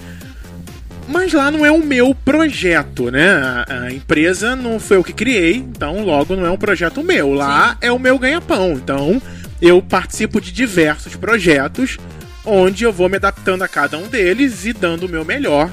[1.08, 3.30] mas lá não é o meu projeto, né?
[3.32, 7.34] A, a empresa não foi eu que criei, então logo não é um projeto meu.
[7.34, 8.74] Lá é o meu ganha-pão.
[8.74, 9.22] Então
[9.62, 11.98] eu participo de diversos projetos
[12.46, 15.70] onde eu vou me adaptando a cada um deles e dando o meu melhor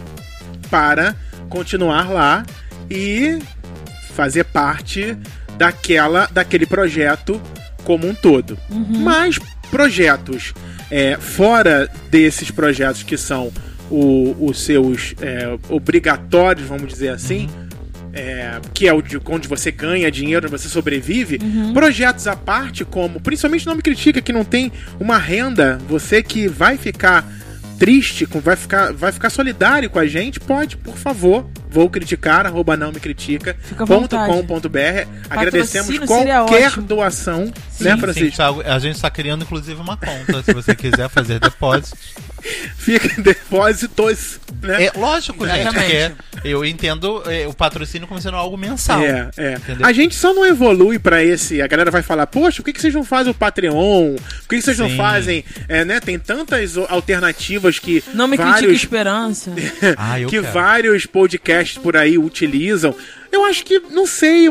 [0.70, 1.16] para
[1.50, 2.44] continuar lá
[2.88, 3.38] e
[4.14, 5.16] fazer parte
[5.58, 7.40] daquela daquele projeto
[7.84, 8.56] como um todo.
[9.02, 9.38] Mas
[9.70, 10.54] projetos
[10.90, 13.52] é, fora desses projetos que são
[13.90, 17.48] o- os seus é, obrigatórios, vamos dizer assim,
[18.12, 21.38] é, que é o de onde você ganha dinheiro, onde você sobrevive,
[21.72, 26.48] projetos à parte, como principalmente não me critica que não tem uma renda, você que
[26.48, 27.24] vai ficar
[27.80, 32.44] triste, com- vai ficar, vai ficar solidário com a gente, pode, por favor, vou criticar,
[32.44, 34.30] arroba não me critica, ponto vontade.
[34.32, 35.06] com ponto br.
[35.30, 36.70] Agradecemos qualquer.
[36.72, 38.36] Sim, doação, né, sim, Francisco?
[38.36, 41.96] Thiago, a gente está criando inclusive uma conta, se você quiser fazer depósito.
[42.76, 44.84] Fica em depósitos, né?
[44.84, 46.12] É lógico, gente, porque
[46.44, 49.02] eu entendo é, o patrocínio como sendo algo mensal.
[49.02, 49.52] É, é.
[49.54, 49.86] Entendeu?
[49.86, 51.60] A gente só não evolui pra esse.
[51.60, 54.16] A galera vai falar, poxa, por que, que vocês não fazem o Patreon?
[54.16, 54.96] Por que, que vocês não Sim.
[54.96, 55.44] fazem.
[55.68, 56.00] É, né?
[56.00, 59.52] Tem tantas alternativas que Não me critica vários, esperança.
[59.96, 60.52] Ah, eu que quero.
[60.52, 62.94] vários podcasts por aí utilizam.
[63.32, 64.48] Eu acho que, não sei,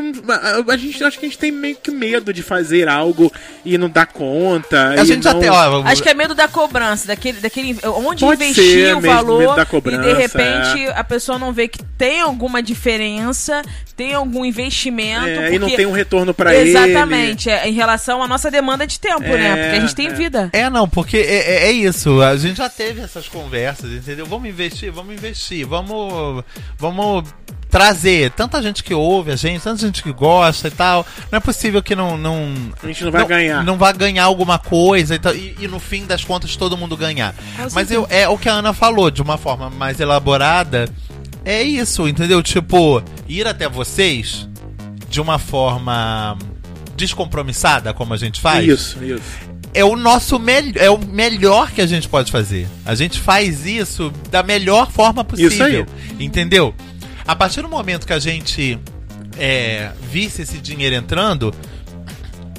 [0.72, 3.32] a, gente acho que a gente tem meio que medo de fazer algo
[3.66, 4.90] e não dar conta.
[4.90, 8.22] A gente já não- tem, ó, Acho que é medo da cobrança, daquele, daquele onde
[8.22, 11.52] Pode investir ser, o mesmo, valor medo da e cobrança, de repente a pessoa não
[11.52, 13.62] vê que tem alguma diferença,
[13.98, 15.28] tem algum investimento.
[15.28, 16.70] é, e não porque- tem um retorno pra ele.
[16.70, 19.56] Exatamente, é, em relação à nossa demanda de tempo, É, né?
[19.64, 20.14] Porque a gente tem é.
[20.14, 20.50] vida.
[20.54, 22.22] É, não, porque é, é- é isso.
[22.22, 24.26] A gente já teve essas conversas, entendeu?
[24.26, 26.44] Vamos investir, vamos investir, vamos,
[26.78, 27.26] vamos
[27.70, 31.06] trazer tanta gente que ouve a gente, tanta gente que gosta e tal.
[31.32, 32.18] Não é possível que não.
[32.18, 33.64] não A gente não vai ganhar.
[33.64, 36.96] Não vai ganhar alguma coisa e, tal, e, e no fim das contas todo mundo
[36.96, 37.36] ganhar.
[37.74, 40.88] Mas eu, é o que a Ana falou, de uma forma mais elaborada.
[41.44, 42.44] É isso, entendeu?
[42.44, 44.48] Tipo, ir até vocês
[45.10, 46.38] de uma forma
[46.96, 49.24] descompromissada, como a gente faz Isso, isso.
[49.74, 52.68] é o nosso melhor, é o melhor que a gente pode fazer.
[52.86, 55.52] A gente faz isso da melhor forma possível.
[55.52, 55.86] Isso aí.
[56.20, 56.76] Entendeu?
[57.30, 58.80] A partir do momento que a gente
[59.38, 61.54] é, visse esse dinheiro entrando,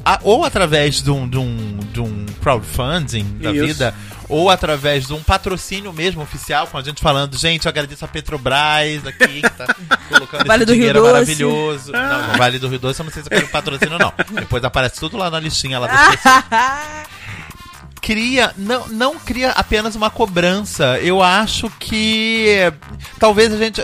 [0.05, 3.67] a- ou através de um, de um, de um crowdfunding da Isso.
[3.67, 3.95] vida,
[4.29, 8.09] ou através de um patrocínio mesmo oficial, com a gente falando, gente, eu agradeço a
[8.09, 9.75] Petrobras aqui, que tá
[10.09, 11.13] colocando Vale esse do Rio dinheiro Doce.
[11.15, 11.91] maravilhoso.
[11.93, 14.13] Não, no Vale do Rio Doce eu não sei se eu quero patrocínio, não.
[14.39, 16.45] Depois aparece tudo lá na listinha lá das pessoas
[18.01, 20.99] cria não, não cria apenas uma cobrança.
[21.01, 22.73] Eu acho que
[23.19, 23.81] talvez a gente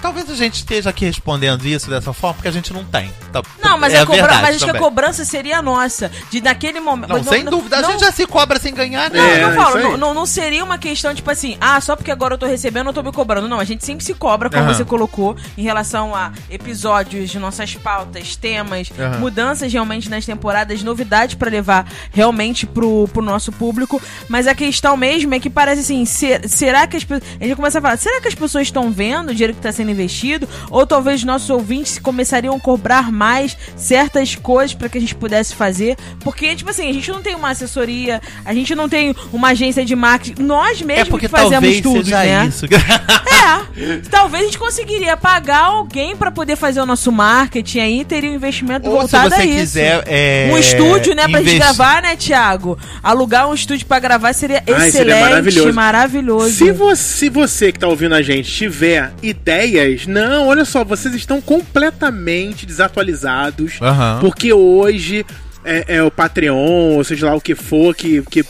[0.00, 3.12] Talvez a gente esteja aqui respondendo isso dessa forma, porque a gente não tem.
[3.32, 4.22] Tá- Não, mas, é a, cobra...
[4.22, 6.10] verdade mas acho que a cobrança seria nossa.
[6.30, 7.08] De naquele momento.
[7.12, 7.78] Não, sem dúvida.
[7.78, 9.18] A gente já se cobra sem ganhar, né?
[9.18, 12.10] Não, É, eu falo, não, não, não seria uma questão, tipo assim, ah, só porque
[12.10, 13.48] agora eu tô recebendo, eu tô me cobrando.
[13.48, 14.74] Não, a gente sempre se cobra, como Aham.
[14.74, 19.18] você colocou, em relação a episódios de nossas pautas, temas, Aham.
[19.18, 24.00] mudanças realmente nas temporadas, novidades pra levar realmente pro, pro nosso público.
[24.28, 27.30] Mas a questão mesmo é que parece assim, ser- será que as pessoas.
[27.40, 29.70] A gente começa a falar, será que as pessoas estão vendo o dinheiro que tá
[29.72, 30.48] sendo investido?
[30.70, 35.54] Ou talvez nossos ouvintes começariam a cobrar mais certas coisas pra que a gente pudesse
[35.54, 35.96] fazer?
[36.20, 39.84] Porque, tipo assim, a gente não tem uma assessoria, a gente não tem uma agência
[39.84, 42.46] de marketing, nós É mesmos porque que fazemos talvez tudo, seja né?
[42.46, 42.66] isso.
[42.66, 44.00] É.
[44.10, 48.34] Talvez a gente conseguiria pagar alguém pra poder fazer o nosso marketing aí, teria um
[48.34, 49.56] investimento Ou se voltado você a isso.
[49.60, 50.04] quiser.
[50.06, 52.78] é, Um estúdio, né, pra gente investi- gravar, né, Thiago?
[53.02, 55.72] Alugar um estúdio pra gravar seria Ai, excelente, seria maravilhoso.
[55.72, 56.50] maravilhoso.
[56.54, 61.14] Se você, se você que tá ouvindo a gente tiver ideias, não, olha só, vocês
[61.14, 63.74] estão completamente desatualizados.
[63.80, 64.18] Aham.
[64.20, 65.26] Porque hoje
[65.64, 66.56] é, é o Patreon,
[66.96, 68.44] ou seja lá o que for, que, que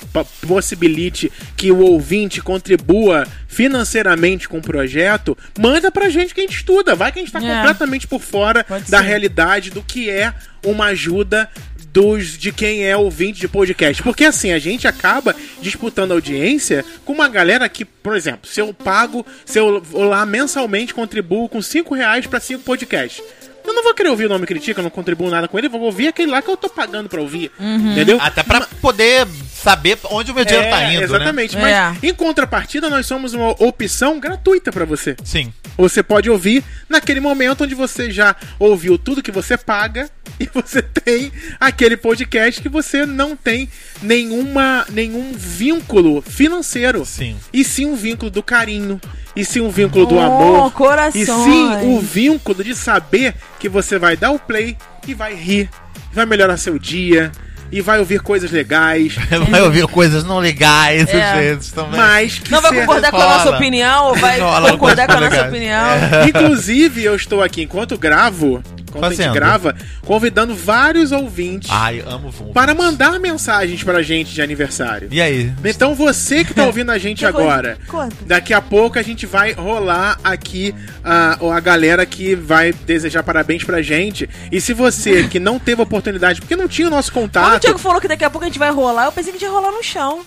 [0.46, 6.56] possibilite que o ouvinte contribua financeiramente com o projeto, manda pra gente que a gente
[6.56, 6.94] estuda.
[6.94, 7.56] Vai que a gente tá É.
[7.56, 9.04] completamente por fora Pode da ser.
[9.04, 10.32] realidade do que é
[10.64, 11.48] uma ajuda
[11.92, 14.02] dos de quem é ouvinte de podcast.
[14.02, 18.72] Porque assim, a gente acaba disputando audiência com uma galera que, por exemplo, se eu
[18.72, 23.22] pago, se eu vou lá mensalmente contribuo com 5 reais pra 5 podcasts.
[23.64, 25.70] Eu não vou querer ouvir o nome Critica, eu não contribuo nada com ele, eu
[25.70, 27.50] vou ouvir aquele lá que eu tô pagando pra ouvir.
[27.60, 28.18] Entendeu?
[28.20, 29.24] Até pra poder
[29.54, 31.04] saber onde o meu dinheiro tá indo, né?
[31.04, 31.56] Exatamente.
[31.56, 31.60] É.
[31.60, 35.14] Mas em contrapartida, nós somos uma opção gratuita pra você.
[35.22, 35.52] Sim.
[35.76, 40.82] Você pode ouvir naquele momento onde você já ouviu tudo que você paga e você
[40.82, 41.30] tem
[41.60, 43.68] aquele podcast que você não tem
[44.02, 47.04] nenhuma, nenhum vínculo financeiro.
[47.06, 47.36] Sim.
[47.52, 49.00] E sim um vínculo do carinho.
[49.34, 50.72] E sim um vínculo do Oh, amor.
[50.72, 51.28] corações.
[51.28, 55.70] E sim o vínculo de saber que você vai dar o play e vai rir,
[56.12, 57.32] vai melhorar seu dia
[57.70, 59.14] e vai ouvir coisas legais.
[59.48, 61.22] Vai ouvir coisas não legais É.
[61.30, 61.98] às vezes também.
[61.98, 64.38] Mas que Não vai concordar com a nossa opinião ou vai
[64.72, 65.82] concordar com a nossa opinião?
[66.28, 68.62] Inclusive, eu estou aqui enquanto gravo,
[68.98, 72.04] enquanto a gente grava, convidando vários ouvintes Ai,
[72.52, 75.08] para mandar mensagens pra gente de aniversário.
[75.10, 75.52] E aí?
[75.64, 77.78] Então você que tá ouvindo a gente agora,
[78.26, 83.64] daqui a pouco a gente vai rolar aqui a, a galera que vai desejar parabéns
[83.64, 84.28] pra gente.
[84.50, 87.60] E se você que não teve oportunidade, porque não tinha o nosso Quando o contato,
[87.60, 89.48] Thiago falou que daqui a pouco a gente vai rolar, eu pensei que a gente
[89.48, 90.20] ia rolar no chão.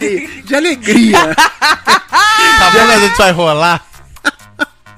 [0.46, 3.89] de alegria, Tá bom a gente vai rolar?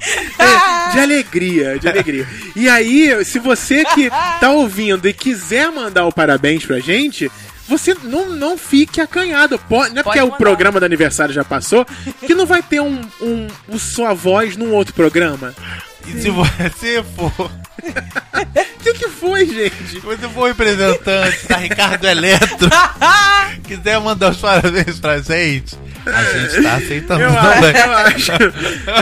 [0.92, 2.26] de alegria, de alegria.
[2.54, 4.10] E aí, se você que
[4.40, 7.30] tá ouvindo e quiser mandar o parabéns pra gente,
[7.68, 9.58] você não, não fique acanhado.
[9.58, 11.86] Pode, não é porque Pode o programa do aniversário já passou,
[12.26, 15.54] que não vai ter um, um, um sua voz num outro programa.
[16.06, 17.50] E se você for, O
[18.82, 19.74] que, que foi, gente?
[19.88, 22.68] se você for representante da Ricardo Eletro,
[23.64, 27.80] quiser mandar os parabéns pra gente, a gente tá aceitando Eu acho, também.
[27.82, 28.32] eu acho.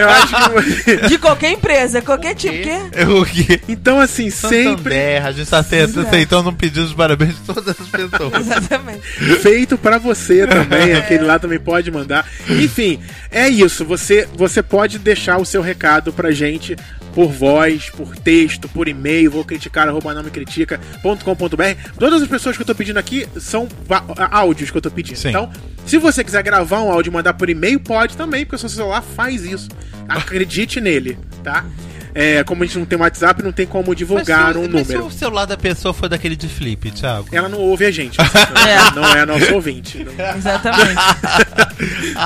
[0.00, 0.96] Eu acho que.
[1.08, 2.62] De qualquer empresa, qualquer tipo.
[2.62, 3.04] Quê?
[3.06, 3.60] O que?
[3.68, 7.68] Então, assim, sempre Santander, a gente tá aceitando, aceitando um pedido de parabéns de todas
[7.68, 8.34] as pessoas.
[8.46, 9.00] Exatamente.
[9.40, 10.92] feito pra você também.
[10.94, 12.26] Aquele lá também pode mandar.
[12.50, 13.00] Enfim,
[13.31, 13.85] é isso.
[13.85, 16.77] Você, você pode deixar o seu recado pra gente
[17.14, 21.90] por voz, por texto, por e-mail, vou criticar, arroba não me critica.com.br.
[21.99, 23.69] Todas as pessoas que eu tô pedindo aqui são
[24.31, 25.16] áudios que eu tô pedindo.
[25.16, 25.29] Sim.
[25.31, 25.51] Então,
[25.87, 28.69] se você quiser gravar um áudio e mandar por e-mail, pode também, porque o seu
[28.69, 29.69] celular faz isso.
[30.09, 31.64] Acredite nele, tá?
[32.14, 34.70] É, como a gente não tem WhatsApp, não tem como divulgar Mas se um mas
[34.88, 35.03] número.
[35.03, 37.29] se o celular da pessoa for daquele de flip, Thiago?
[37.33, 38.16] Ela não ouve a gente.
[38.61, 38.90] É.
[38.94, 40.05] Não é nosso ouvinte.
[40.05, 41.01] Não- Exatamente.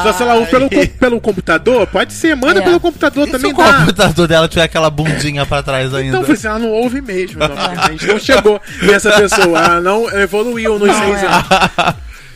[0.02, 0.68] Só se ela ouve pelo,
[0.98, 2.34] pelo computador, pode ser.
[2.34, 2.62] Manda É.
[2.62, 3.72] pelo computador E se também o dá.
[3.80, 6.18] computador dela tiver aquela bundinha pra trás ainda?
[6.18, 7.38] Então, assim, ela não ouve mesmo.
[7.38, 7.46] Não.
[7.84, 9.58] A gente não chegou nessa pessoa.
[9.58, 11.26] Ela não evoluiu nos Não, seis é.
[11.26, 11.94] anos.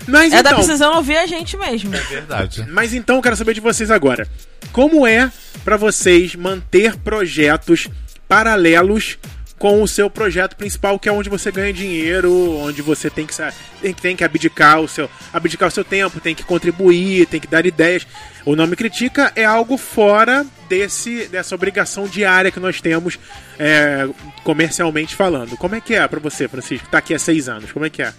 [0.09, 1.91] Mas É, então, precisando ouvir a gente mesmo.
[1.91, 2.65] Verdade.
[2.71, 4.27] mas então eu quero saber de vocês agora.
[4.73, 5.31] Como é
[5.65, 7.89] pra vocês manter projetos
[8.27, 9.19] paralelos
[9.59, 13.35] com o seu projeto principal, que é onde você ganha dinheiro, onde você tem que,
[13.83, 17.41] tem, que- tem que abdicar o seu abdicar o seu tempo, tem que contribuir, tem
[17.41, 18.07] que dar ideias.
[18.45, 23.19] O nome critica é algo fora desse dessa obrigação diária que nós temos
[23.59, 24.09] é,
[24.45, 25.57] comercialmente falando.
[25.57, 26.85] Como é que é pra você, Francisco?
[26.87, 27.73] que Tá aqui há seis anos.
[27.73, 28.13] Como é que é?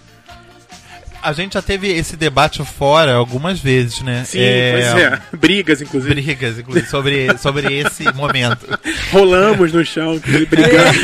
[1.22, 4.24] A gente já teve esse debate fora algumas vezes, né?
[4.24, 4.38] Sim,
[4.72, 5.22] pois é.
[5.36, 6.14] Brigas, inclusive.
[6.14, 8.66] Brigas, inclusive, sobre, sobre esse momento.
[9.12, 10.98] Rolamos no chão, brigando.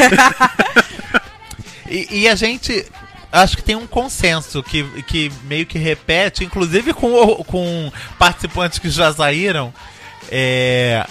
[1.88, 2.84] E, e a gente
[3.30, 8.90] acho que tem um consenso que, que meio que repete, inclusive com, com participantes que
[8.90, 9.72] já saíram.
[10.28, 11.06] É,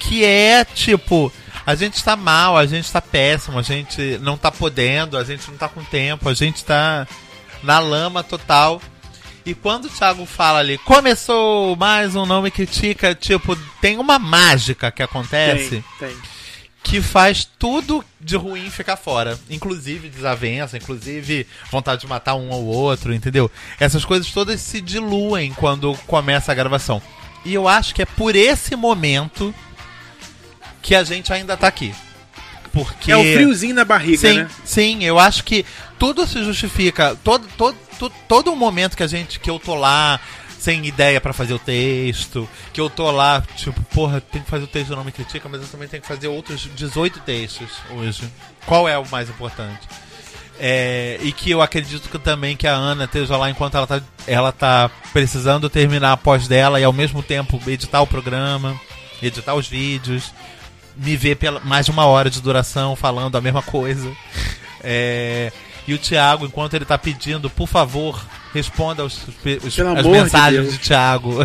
[0.00, 1.32] que é tipo,
[1.66, 5.48] a gente tá mal, a gente tá péssimo, a gente não tá podendo, a gente
[5.50, 7.06] não tá com tempo, a gente tá
[7.62, 8.80] na lama total.
[9.44, 14.18] E quando o Thiago fala ali, começou mais um Não Me Critica, tipo, tem uma
[14.18, 16.16] mágica que acontece Tem, tem.
[16.82, 19.38] que faz tudo de ruim ficar fora.
[19.48, 23.50] Inclusive desavença, inclusive vontade de matar um ou outro, entendeu?
[23.80, 27.00] Essas coisas todas se diluem quando começa a gravação.
[27.44, 29.54] E eu acho que é por esse momento
[30.82, 31.94] que a gente ainda tá aqui.
[32.72, 34.48] Porque É o friozinho na barriga, Sim, né?
[34.64, 35.64] sim, eu acho que
[35.98, 37.16] tudo se justifica.
[37.24, 40.20] Todo, todo, todo, todo momento que a gente, que eu tô lá
[40.58, 44.64] sem ideia pra fazer o texto, que eu tô lá, tipo, porra, tem que fazer
[44.64, 48.24] o texto, não me critica, mas eu também tenho que fazer outros 18 textos hoje.
[48.66, 49.80] Qual é o mais importante?
[50.60, 54.02] É, e que eu acredito que também que a Ana esteja lá enquanto ela tá,
[54.26, 58.78] ela tá precisando terminar a pós dela e ao mesmo tempo editar o programa,
[59.22, 60.32] editar os vídeos,
[60.98, 64.10] me ver pela mais de uma hora de duração falando a mesma coisa.
[64.82, 65.52] É,
[65.86, 69.22] e o Thiago, enquanto ele tá pedindo, por favor, responda os,
[69.64, 70.72] os- as de mensagens Deus.
[70.74, 71.38] de, Thiago.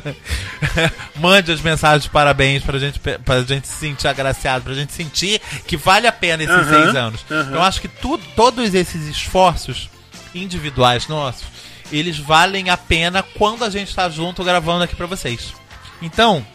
[1.15, 5.39] Mande as mensagens de parabéns pra gente, pra gente se sentir agraciado, pra gente sentir
[5.65, 7.21] que vale a pena esses Aham, seis anos.
[7.25, 9.89] Então, eu acho que tudo, todos esses esforços
[10.35, 11.43] individuais nossos,
[11.91, 15.53] eles valem a pena quando a gente tá junto gravando aqui pra vocês.
[16.01, 16.45] Então,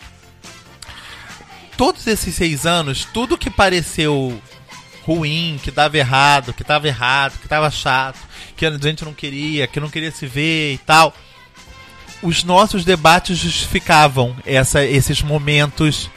[1.78, 4.42] todos esses seis anos, tudo que pareceu
[5.04, 8.18] ruim, que dava errado, que tava errado, que tava chato,
[8.56, 11.14] que a gente não queria, que não queria se ver e tal,
[12.20, 16.10] os nossos debates justificavam essa, esses momentos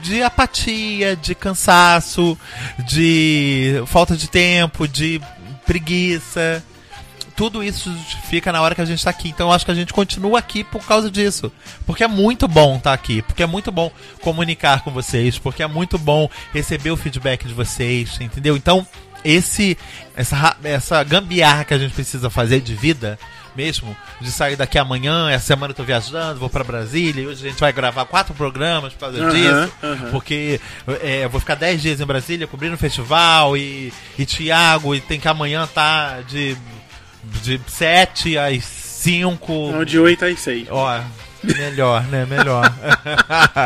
[0.00, 2.38] de apatia, de cansaço,
[2.86, 5.20] de falta de tempo, de
[5.66, 6.64] preguiça.
[7.40, 9.30] Tudo isso justifica na hora que a gente tá aqui.
[9.30, 11.50] Então eu acho que a gente continua aqui por causa disso.
[11.86, 13.22] Porque é muito bom estar aqui.
[13.22, 15.38] Porque é muito bom comunicar com vocês.
[15.38, 18.20] Porque é muito bom receber o feedback de vocês.
[18.20, 18.58] Entendeu?
[18.58, 18.86] Então,
[19.24, 19.74] esse
[20.14, 23.18] essa, essa gambiarra que a gente precisa fazer de vida
[23.56, 27.46] mesmo, de sair daqui amanhã, essa semana eu tô viajando, vou pra Brasília, e hoje
[27.46, 30.10] a gente vai gravar quatro programas por causa Aham, disso, aham.
[30.12, 30.60] porque
[31.02, 35.00] é, eu vou ficar dez dias em Brasília cobrindo o festival, e, e Thiago, e
[35.00, 36.56] tem que amanhã tá de,
[37.42, 39.72] de 7 às 5.
[39.72, 40.68] Não, de 8 às 6.
[40.70, 41.00] Ó,
[41.42, 42.26] melhor, né?
[42.26, 42.64] Melhor.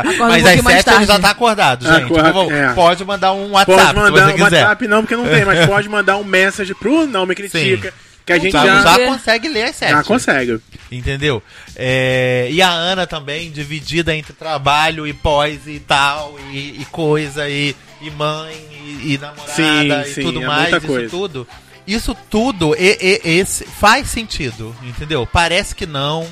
[0.05, 2.03] um Mas pouquinho às 7 ele já tá acordado, gente.
[2.05, 2.73] Acorda- favor, é.
[2.73, 4.61] Pode mandar um Pode WhatsApp se mandar você um quiser.
[4.63, 7.93] WhatsApp, não, porque não tem, mas pode mandar um message pro Não Me Critica,
[8.25, 9.91] que a gente já, já, já já- consegue ler as 7.
[9.91, 10.59] já consegue.
[10.91, 11.41] Entendeu?
[11.75, 17.49] É, e a Ana também, dividida entre trabalho e pós e tal, e, e coisa,
[17.49, 18.55] e, e mãe,
[19.03, 21.09] e, e namorada, Sim, e sim, tudo é mais, muita isso coisa.
[21.09, 21.47] tudo.
[21.87, 25.27] Isso tudo e, e- esse, faz sentido, entendeu?
[25.31, 26.27] Parece que não.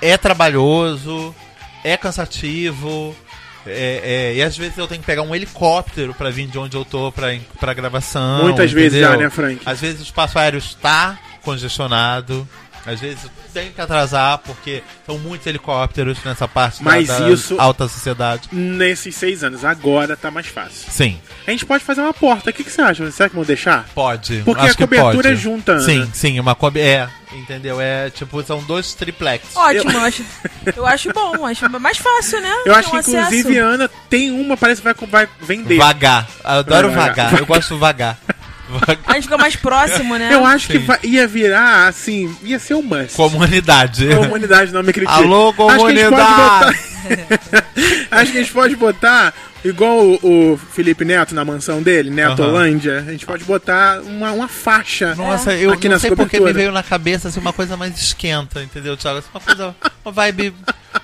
[0.00, 1.34] É trabalhoso,
[1.82, 3.14] é cansativo.
[3.66, 6.76] é- é, e às vezes eu tenho que pegar um helicóptero pra vir de onde
[6.76, 8.42] eu tô pra, pra gravação.
[8.42, 9.10] Muitas vezes entendeu?
[9.12, 9.60] já, né, Frank?
[9.64, 12.46] Às vezes o espaço aéreo está congestionado.
[12.86, 13.18] Às vezes
[13.52, 18.48] tem que atrasar porque são muitos helicópteros nessa parte da- Mas da, isso- alta sociedade.
[18.52, 20.90] Nesses seis anos, agora tá mais fácil.
[20.90, 23.10] Sim, A gente pode fazer uma porta, o que, que você acha?
[23.10, 23.86] Será que vão deixar?
[23.94, 24.42] pode.
[24.44, 26.08] Porque Acho a que cobertura é junta, Sim, né?
[26.12, 27.80] sim, uma cobe é, entendeu?
[27.80, 29.44] É tipo são dois triplex.
[29.54, 30.24] Ótimo, eu acho,
[30.76, 32.52] eu acho bom, acho mais fácil, né?
[32.66, 33.60] Eu acho que, um inclusive, acesso.
[33.64, 34.94] Ana tem uma, parece que vai,
[35.26, 35.78] vai vender.
[35.78, 36.28] Vagar.
[36.44, 37.08] Eu adoro Vagar.
[37.30, 37.40] vagar.
[37.40, 38.18] Eu gosto de vagar.
[39.06, 40.32] A gente fica mais próximo, né?
[40.32, 40.84] Eu acho que Sim.
[40.86, 43.14] vai- ia virar, assim, ia ser um must.
[43.14, 44.06] Comunidade.
[44.14, 45.18] Comunidade não me critica.
[45.18, 46.78] Alô, Acho que a gente pode comunidade!
[46.78, 46.94] botar-
[48.10, 53.04] Acho que a gente pode botar, igual o, o Felipe Neto na mansão dele, Netolândia,
[53.06, 56.72] a gente pode botar uma, uma faixa Nossa, eu aqui não sei porque me veio
[56.72, 59.18] na cabeça assim, uma coisa mais esquenta, entendeu, Thiago?
[59.18, 59.74] Assim, Uma coisa,
[60.04, 60.54] uma vibe,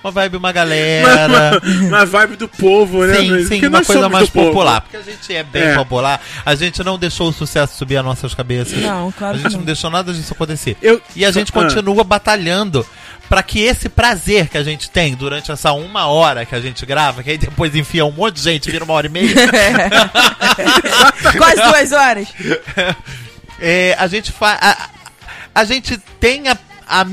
[0.03, 1.59] uma vibe, uma galera.
[1.87, 3.15] Uma vibe do povo, né?
[3.17, 4.47] Sim, sim, porque uma nós coisa mais do povo.
[4.47, 4.81] popular.
[4.81, 5.75] Porque a gente é bem É.
[5.75, 8.77] popular, a gente não deixou o sucesso subir as nossas cabeças.
[8.79, 9.59] Não, claro A gente não.
[9.59, 10.77] não deixou nada disso acontecer.
[10.81, 11.53] Eu- E a gente Ah.
[11.53, 12.85] continua batalhando
[13.29, 16.85] pra que esse prazer que a gente tem durante essa uma hora que a gente
[16.85, 19.33] grava, que aí depois enfia um monte de gente, vira uma hora e meia.
[21.37, 22.27] Quase duas horas.
[23.63, 24.89] É, a gente fa a,
[25.53, 27.05] a gente tem a, a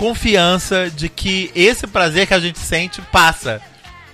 [0.00, 3.60] confiança de que esse prazer que a gente sente passa.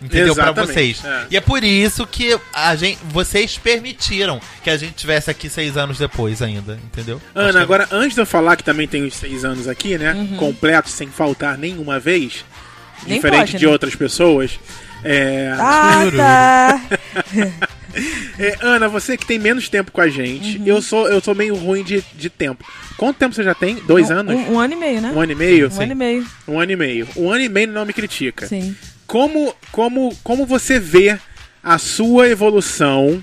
[0.03, 0.35] Entendeu?
[0.35, 1.05] Pra Exatamente, vocês.
[1.05, 1.27] é.
[1.31, 5.75] E é por isso que a gente, vocês permitiram que a gente tivesse aqui seis
[5.77, 7.23] anos depois ainda, entendeu?
[7.35, 9.97] Ana, que é- agora, antes de eu falar que também tem os seis anos aqui,
[9.97, 10.13] né?
[10.13, 10.37] Uhum.
[10.37, 12.45] Completos, sem faltar nenhuma vez,
[13.07, 13.73] Nem diferente pode, de né?
[13.73, 14.59] outras pessoas.
[15.03, 16.81] É, Ah, tá.
[18.39, 20.67] é, Ana, você que tem menos tempo com a gente, Uhum.
[20.67, 22.65] eu sou eu sou meio ruim de, de tempo.
[22.97, 23.77] Quanto tempo você já tem?
[23.87, 24.35] Dois Um- anos?
[24.35, 25.13] Um, um ano e meio, né?
[25.15, 25.71] Um ano e meio?
[25.73, 27.09] Um ano e meio, Um ano e meio.
[27.17, 28.47] Um ano e meio não me critica.
[28.47, 28.75] sim.
[29.07, 31.17] como, como, como você vê
[31.63, 33.23] a sua evolução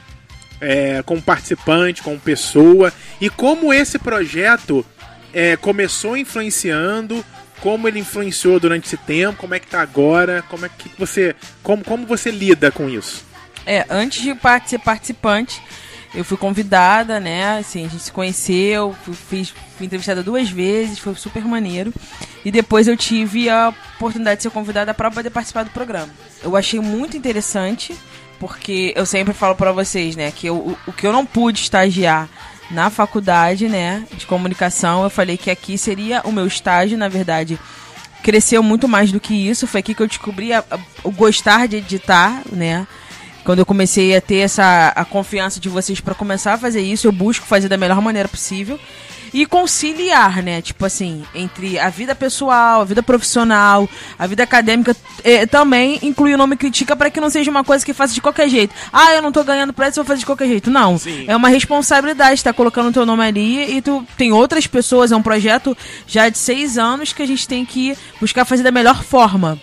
[0.61, 4.85] é, como participante, como pessoa, e como esse projeto
[5.33, 7.23] é, começou influenciando,
[7.59, 11.35] como ele influenciou durante esse tempo, como é que tá agora, como é que você.
[11.61, 13.25] Como, como você lida com isso?
[13.65, 14.35] É, antes de
[14.67, 15.61] ser participante,
[16.13, 17.57] eu fui convidada, né?
[17.57, 21.93] Assim, a gente se conheceu, fui, fiz, fui entrevistada duas vezes, foi super maneiro.
[22.45, 26.09] E depois eu tive a oportunidade de ser convidada para poder participar do programa.
[26.43, 27.95] Eu achei muito interessante,
[28.39, 31.61] porque eu sempre falo para vocês, né, que eu, o, o que eu não pude
[31.61, 32.29] estagiar
[32.69, 37.59] na faculdade, né, de comunicação, eu falei que aqui seria o meu estágio, na verdade,
[38.21, 41.67] cresceu muito mais do que isso, foi aqui que eu descobri a, a, o gostar
[41.67, 42.85] de editar, né,
[43.43, 47.07] quando eu comecei a ter essa a confiança de vocês para começar a fazer isso,
[47.07, 48.79] eu busco fazer da melhor maneira possível
[49.33, 50.61] e conciliar, né?
[50.61, 56.33] Tipo assim, entre a vida pessoal, a vida profissional, a vida acadêmica, eh, também inclui
[56.35, 58.73] o nome critica para que não seja uma coisa que faça de qualquer jeito.
[58.91, 60.69] Ah, eu não tô ganhando pra isso, eu vou fazer de qualquer jeito.
[60.69, 60.99] Não.
[60.99, 61.25] Sim.
[61.27, 65.11] É uma responsabilidade estar tá colocando o teu nome ali e tu tem outras pessoas,
[65.11, 65.75] é um projeto
[66.05, 69.59] já de seis anos que a gente tem que buscar fazer da melhor forma.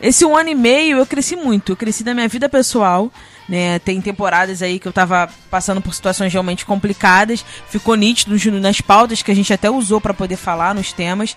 [0.00, 1.72] Esse um ano e meio eu cresci muito.
[1.72, 3.10] Eu cresci da minha vida pessoal.
[3.48, 7.44] Né, tem temporadas aí que eu tava passando por situações realmente complicadas.
[7.68, 11.34] Ficou nítido nas pautas que a gente até usou para poder falar nos temas.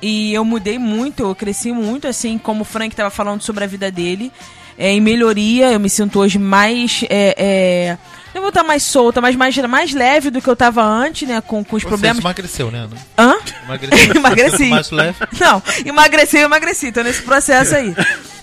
[0.00, 3.66] E eu mudei muito, eu cresci muito, assim, como o Frank tava falando sobre a
[3.66, 4.30] vida dele.
[4.78, 7.02] É, em melhoria, eu me sinto hoje mais.
[7.08, 7.98] É, é,
[8.36, 11.40] não vou estar mais solta, mas mais, mais leve do que eu tava antes, né?
[11.40, 12.18] Com, com os Você problemas.
[12.18, 12.86] emagreceu, né?
[12.86, 12.96] Ana?
[13.18, 13.36] Hã?
[13.64, 14.14] Emagreceu.
[14.16, 14.66] Emagreci.
[14.68, 15.16] mais leve.
[15.40, 17.94] Não, emagreci, eu emagreci, tô nesse processo aí.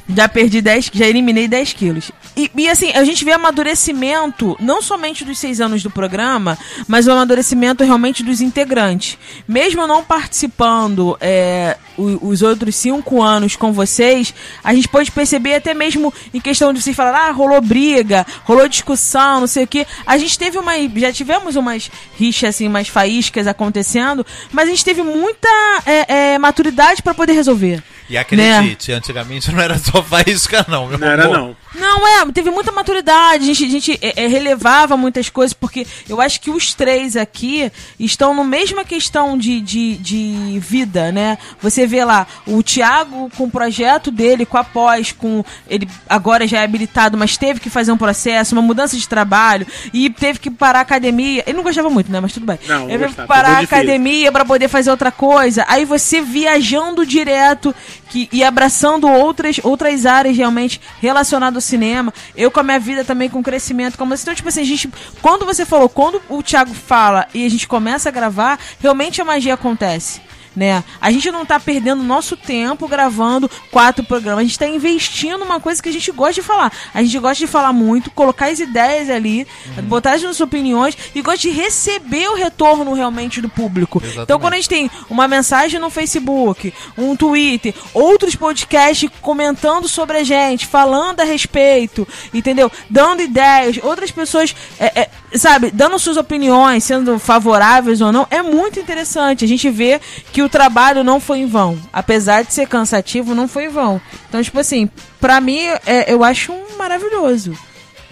[0.07, 2.11] Já perdi 10, já eliminei 10 quilos.
[2.35, 7.07] E, e, assim, a gente vê amadurecimento, não somente dos seis anos do programa, mas
[7.07, 9.17] o amadurecimento realmente dos integrantes.
[9.47, 14.33] Mesmo não participando é, o- os outros cinco anos com vocês,
[14.63, 18.67] a gente pode perceber até mesmo em questão de vocês falar, ah, rolou briga, rolou
[18.67, 19.85] discussão, não sei o quê.
[20.05, 20.73] A gente teve uma.
[20.97, 25.47] Já tivemos umas rixas, assim, umas faíscas acontecendo, mas a gente teve muita
[25.85, 27.81] é, é, maturidade pra poder resolver.
[28.09, 31.37] E acredite, antigamente não era só faísca, não, meu Não era, amor.
[31.37, 31.57] não.
[31.75, 35.87] Não, é, teve muita maturidade, a gente, a gente é, é, relevava muitas coisas, porque
[36.07, 41.37] eu acho que os três aqui estão na mesma questão de, de, de vida, né?
[41.61, 45.43] Você vê lá o Thiago com o projeto dele, com a pós, com.
[45.67, 49.65] Ele agora já é habilitado, mas teve que fazer um processo, uma mudança de trabalho,
[49.91, 51.43] e teve que parar a academia.
[51.47, 52.19] Ele não gostava muito, né?
[52.19, 52.59] Mas tudo bem.
[52.67, 55.65] Não, ele teve que parar a academia pra poder fazer outra coisa.
[55.67, 57.73] Aí você viajando direto
[58.09, 62.13] que, e abraçando outras, outras áreas realmente relacionadas cinema.
[62.35, 63.97] Eu com a minha vida também com crescimento.
[63.97, 64.89] Como, então, tipo assim, a gente.
[65.21, 69.25] Quando você falou, quando o Thiago fala e a gente começa a gravar, realmente a
[69.25, 70.21] magia acontece.
[70.55, 70.83] Né?
[71.01, 74.41] A gente não tá perdendo nosso tempo gravando quatro programas.
[74.41, 76.71] A gente tá investindo numa coisa que a gente gosta de falar.
[76.93, 79.47] A gente gosta de falar muito, colocar as ideias ali,
[79.83, 83.97] botar as nossas opiniões e gosta de receber o retorno realmente do público.
[83.97, 84.41] Então, Exatamente.
[84.41, 90.23] quando a gente tem uma mensagem no Facebook, um Twitter, outros podcasts comentando sobre a
[90.23, 92.71] gente, falando a respeito, entendeu?
[92.89, 98.41] Dando ideias, outras pessoas, é, é, sabe, dando suas opiniões, sendo favoráveis ou não, é
[98.41, 99.45] muito interessante.
[99.45, 99.99] A gente vê
[100.31, 101.79] que o trabalho não foi em vão.
[101.91, 104.01] Apesar de ser cansativo, não foi em vão.
[104.27, 104.89] Então, tipo assim,
[105.19, 107.57] pra mim, é, eu acho um maravilhoso.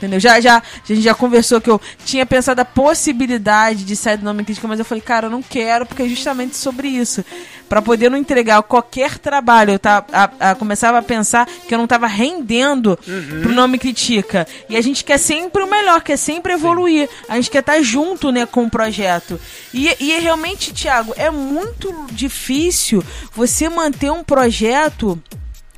[0.01, 0.19] Entendeu?
[0.19, 4.23] Já, já, a gente já conversou que eu tinha pensado a possibilidade de sair do
[4.25, 7.23] nome crítica, mas eu falei, cara, eu não quero, porque é justamente sobre isso.
[7.69, 11.77] Pra poder não entregar qualquer trabalho, eu tá, a, a- começava a pensar que eu
[11.77, 12.97] não tava rendendo
[13.43, 14.47] pro nome critica.
[14.67, 17.07] E a gente quer sempre o melhor, quer sempre evoluir.
[17.29, 19.39] A gente quer estar junto, né, com o projeto.
[19.71, 23.03] E, e é realmente, Thiago, é muito difícil
[23.35, 25.21] você manter um projeto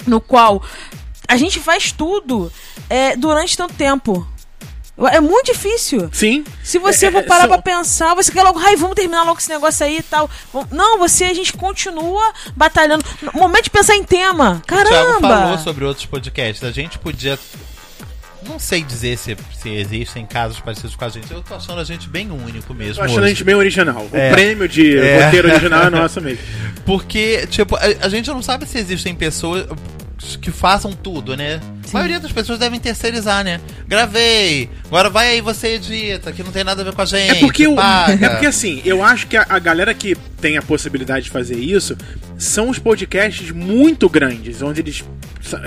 [0.08, 0.64] no qual
[1.28, 2.52] a gente faz tudo
[2.90, 4.28] é, durante tanto tempo.
[5.12, 6.08] É muito difícil.
[6.14, 6.44] Sim.
[6.64, 9.24] Se você É, for é, parar são- pra pensar, você quer logo, ai, vamos terminar
[9.24, 10.30] logo esse negócio aí e tal.
[10.70, 13.04] Não, você, a gente continua batalhando.
[13.24, 14.62] No momento de pensar em tema.
[14.64, 15.30] O Thiago Caramba!
[15.30, 16.64] falou sobre outros podcasts.
[16.64, 17.40] A gente podia.
[18.48, 21.32] Não sei dizer se, se existem casos parecidos com a gente.
[21.32, 22.96] Eu tô achando a gente bem único mesmo.
[22.96, 23.30] Tô achando a hoje.
[23.30, 24.06] gente bem original.
[24.14, 24.30] É.
[24.30, 25.26] O prêmio de É.
[25.26, 26.44] roteiro original é nosso mesmo.
[26.86, 29.66] Porque, tipo, a, a gente não sabe se existem pessoas
[30.42, 31.60] que façam tudo, né?
[31.90, 33.60] A maioria das pessoas devem terceirizar, né?
[33.88, 37.38] Gravei, agora vai aí você edita, que não tem nada a ver com a gente.
[37.38, 38.14] É porque, paga.
[38.26, 41.58] é porque assim, eu acho que a, a galera que tem a possibilidade de fazer
[41.58, 41.98] isso
[42.44, 45.04] são os podcasts muito grandes, onde eles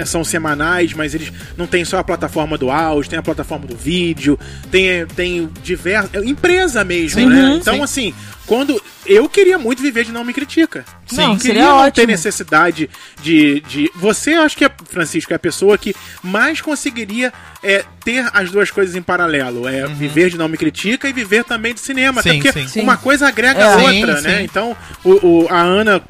[0.07, 3.77] são semanais, mas eles não tem só a plataforma do áudio, tem a plataforma do
[3.77, 4.39] vídeo,
[4.71, 6.15] tem, tem diversas.
[6.15, 7.43] é Empresa mesmo, Sim, né?
[7.43, 7.83] uhum, Então, sim.
[7.83, 8.15] assim,
[8.47, 8.81] quando.
[9.05, 10.85] Eu queria muito viver de Não Me Critica.
[11.13, 12.07] Não, Sim, seria queria não ter ótimo.
[12.09, 12.91] necessidade
[13.23, 13.91] de, de.
[13.95, 17.33] Você, acho que é, Francisco, é a pessoa que mais conseguiria
[17.67, 19.67] é, ter as duas coisas em paralelo.
[19.69, 22.21] É viver de Não Me Critica e viver também de cinema.
[22.21, 22.69] Até Sim, porque sim.
[22.69, 22.81] Sim.
[22.83, 23.65] uma coisa agrega É.
[23.65, 24.39] a Sim, outra, né?
[24.39, 24.45] sim.
[24.45, 26.01] Então, o, o- a Ana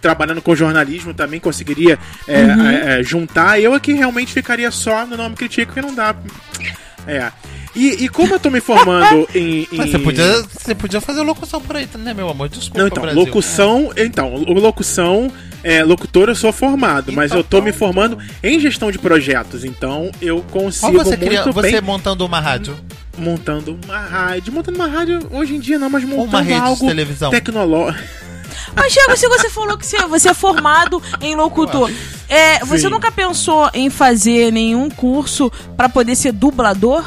[0.00, 1.98] trabalhando com jornalismo também conseguiria
[2.28, 2.66] é, Uhum.
[2.68, 3.60] é, é, juntar.
[3.60, 6.14] Eu aqui realmente ficaria só no Não Me Critica, porque não dá.
[7.06, 7.30] É.
[7.74, 9.62] E, e como eu tô me formando em.
[9.72, 12.48] em- Mas você podia, você podia fazer locução por aí, né, meu amor?
[12.48, 13.20] Desculpa, Não, então, Brasil.
[13.20, 13.92] locução.
[13.96, 15.30] Então, o- locução,
[15.62, 17.78] é, locutor eu sou formado, mas Então, eu tô me então.
[17.78, 22.40] formando em gestão de projetos, então eu consigo você muito queria, você bem montando uma
[22.40, 22.76] rádio?
[23.18, 24.52] montando uma rádio.
[24.52, 27.30] Montando uma rádio hoje em dia não, mas montando Uma rede de algo televisão.
[27.30, 28.04] tecnológico.
[28.74, 31.90] Mas, Thiago, se você falou que você, você é formado em locutor,
[32.28, 32.90] é, você Sim.
[32.90, 37.04] nunca pensou em fazer nenhum curso pra poder ser dublador?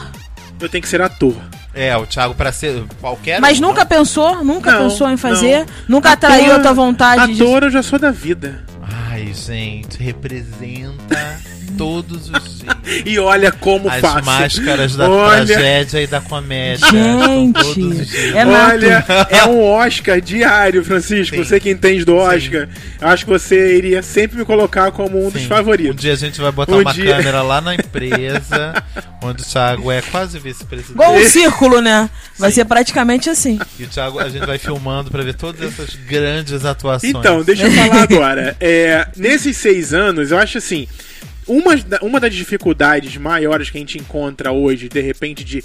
[0.59, 1.35] Eu tenho que ser ator.
[1.73, 3.87] É, o Thiago pra ser qualquer Mas um, nunca não?
[3.87, 4.43] pensou?
[4.43, 5.59] Nunca Não, pensou em fazer?
[5.59, 5.97] não.
[5.97, 7.41] Nunca atraiu a tua vontade de...
[7.43, 8.65] Ator eu já sou da vida.
[9.11, 11.39] Ai, gente, representa
[11.77, 13.03] todos os dias.
[13.05, 14.25] E olha como As faço.
[14.25, 16.87] máscaras da Olha- tragédia e da comédia.
[16.89, 18.35] Gente, São todos os dias.
[18.35, 18.71] é nato.
[18.73, 21.35] Olha, é um Oscar diário, Francisco.
[21.35, 21.43] Sim.
[21.43, 22.67] Você que entende do Oscar,
[23.01, 25.47] acho que você iria sempre me colocar como um dos Sim.
[25.47, 25.93] favoritos.
[25.95, 27.15] Um dia a gente vai botar Um uma dia.
[27.15, 28.73] câmera lá na empresa,
[29.21, 30.93] onde o Thiago é quase vice-presidente.
[30.93, 32.09] Igual um círculo, né?
[32.37, 33.59] Vai ser praticamente assim.
[33.79, 37.13] E o Thiago, a gente vai filmando pra ver todas essas grandes atuações.
[37.13, 38.55] Então, deixa eu falar agora.
[38.59, 40.87] É, nesses seis anos, eu acho assim.
[41.49, 41.73] Uma,
[42.03, 45.63] uma das dificuldades maiores que a gente encontra hoje, de repente, de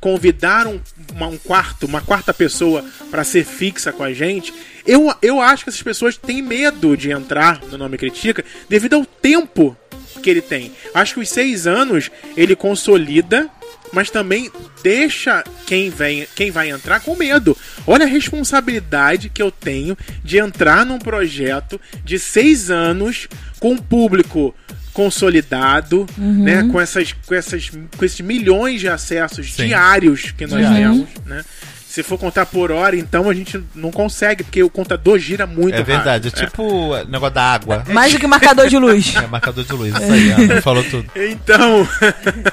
[0.00, 0.80] convidar um,
[1.14, 4.54] uma, um quarto, uma quarta pessoa para ser fixa com a gente,
[4.86, 9.04] eu, eu acho que essas pessoas têm medo de entrar no Nome Critica devido ao
[9.04, 9.76] tempo
[10.22, 10.72] que ele tem.
[10.94, 13.50] Acho que os seis anos ele consolida,
[13.92, 14.50] mas também
[14.82, 17.54] deixa quem, vem, quem vai entrar com medo.
[17.86, 23.28] Olha a responsabilidade que eu tenho de entrar num projeto de seis anos
[23.60, 24.54] com um público
[24.96, 29.66] consolidado, né, com essas, com essas, com esses milhões de acessos Sim.
[29.66, 31.06] diários que nós Diário.
[31.06, 31.44] temos, né?
[31.86, 35.74] Se for contar por hora, então a gente não consegue, porque o contador gira muito
[35.74, 36.46] É verdade, é rápido.
[36.48, 37.84] tipo o negócio da água.
[37.88, 39.14] Mais do que marcador de luz.
[39.16, 41.10] É marcador de luz, isso aí, Ana, falou tudo.
[41.14, 41.86] Então,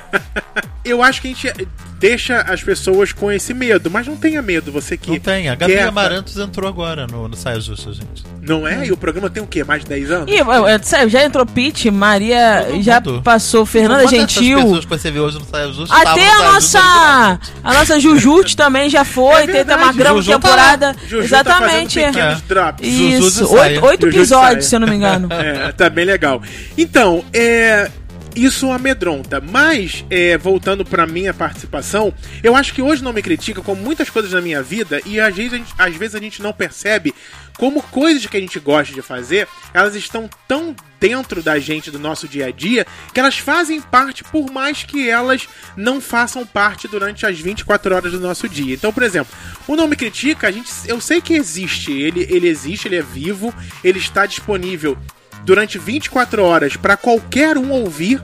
[0.85, 1.67] eu acho que a gente
[1.99, 5.55] deixa as pessoas com esse medo, mas não tenha medo, você que Não tem, a
[5.55, 8.23] Gabi quer- Amarantos entrou agora no, no Saia Justa, gente.
[8.41, 8.85] Não é?
[8.85, 9.63] E o programa tem o quê?
[9.63, 10.29] Mais de 10 anos?
[10.29, 10.45] Eu-
[10.83, 13.21] sério, já entrou Pete, Maria já mundo.
[13.23, 14.57] passou, Fernanda Gentil.
[14.57, 18.89] pessoas que você vê hoje no Saia Justa Até a nossa, a nossa Jujute também
[18.89, 20.95] já foi, É teve uma verdade, grande tá temporada.
[21.07, 21.99] Juju Exatamente.
[22.01, 22.35] tá É.
[22.49, 22.85] drops.
[22.85, 25.29] Isso, oito, oito episódios, se eu não me engano.
[25.33, 26.41] É, tá bem legal.
[26.77, 27.89] Então, é.
[28.35, 29.39] Isso amedronta.
[29.39, 34.09] Mas, é, voltando pra minha participação, eu acho que hoje não me critica, como muitas
[34.09, 37.13] coisas na minha vida, e às vezes, gente, às vezes a gente não percebe
[37.57, 41.99] como coisas que a gente gosta de fazer, elas estão tão dentro da gente, do
[41.99, 46.87] nosso dia a dia, que elas fazem parte, por mais que elas não façam parte
[46.87, 48.73] durante as 24 horas do nosso dia.
[48.73, 49.31] Então, por exemplo,
[49.67, 53.01] o Não Me Critica, a gente, eu sei que existe, ele, ele existe, ele é
[53.03, 53.53] vivo,
[53.83, 54.97] ele está disponível
[55.45, 58.21] durante 24 horas para qualquer um ouvir.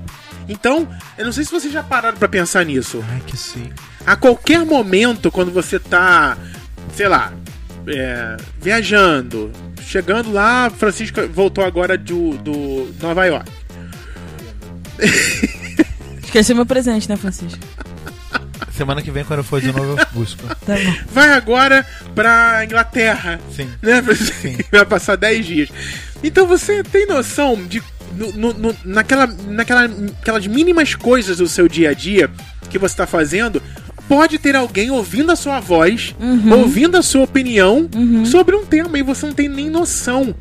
[0.48, 3.04] Então, eu não sei se vocês já pararam para pensar nisso.
[3.10, 3.72] Ai, que sim.
[4.06, 6.38] A qualquer momento, quando você tá,
[6.96, 7.34] sei lá,
[7.88, 9.52] é, viajando,
[9.82, 13.52] chegando lá, Francisco voltou agora do, do Nova York.
[16.24, 17.60] Esqueceu meu presente, né, Francisco?
[18.80, 20.42] Semana que vem, quando eu for de novo, eu busco.
[20.66, 20.96] Tá bom.
[21.12, 23.38] Vai agora pra Inglaterra.
[23.54, 23.68] Sim.
[23.82, 24.02] né?
[24.72, 25.70] Vai passar 10 dias.
[26.24, 27.84] Então você tem noção de.
[28.16, 29.84] no- no- no- naquela, naquela,
[30.22, 32.30] aquelas mínimas coisas do seu dia a dia
[32.70, 33.62] que você está fazendo,
[34.08, 36.16] pode ter alguém ouvindo a sua voz,
[36.58, 37.90] ouvindo a sua opinião
[38.26, 40.34] sobre um tema e você não tem nem noção.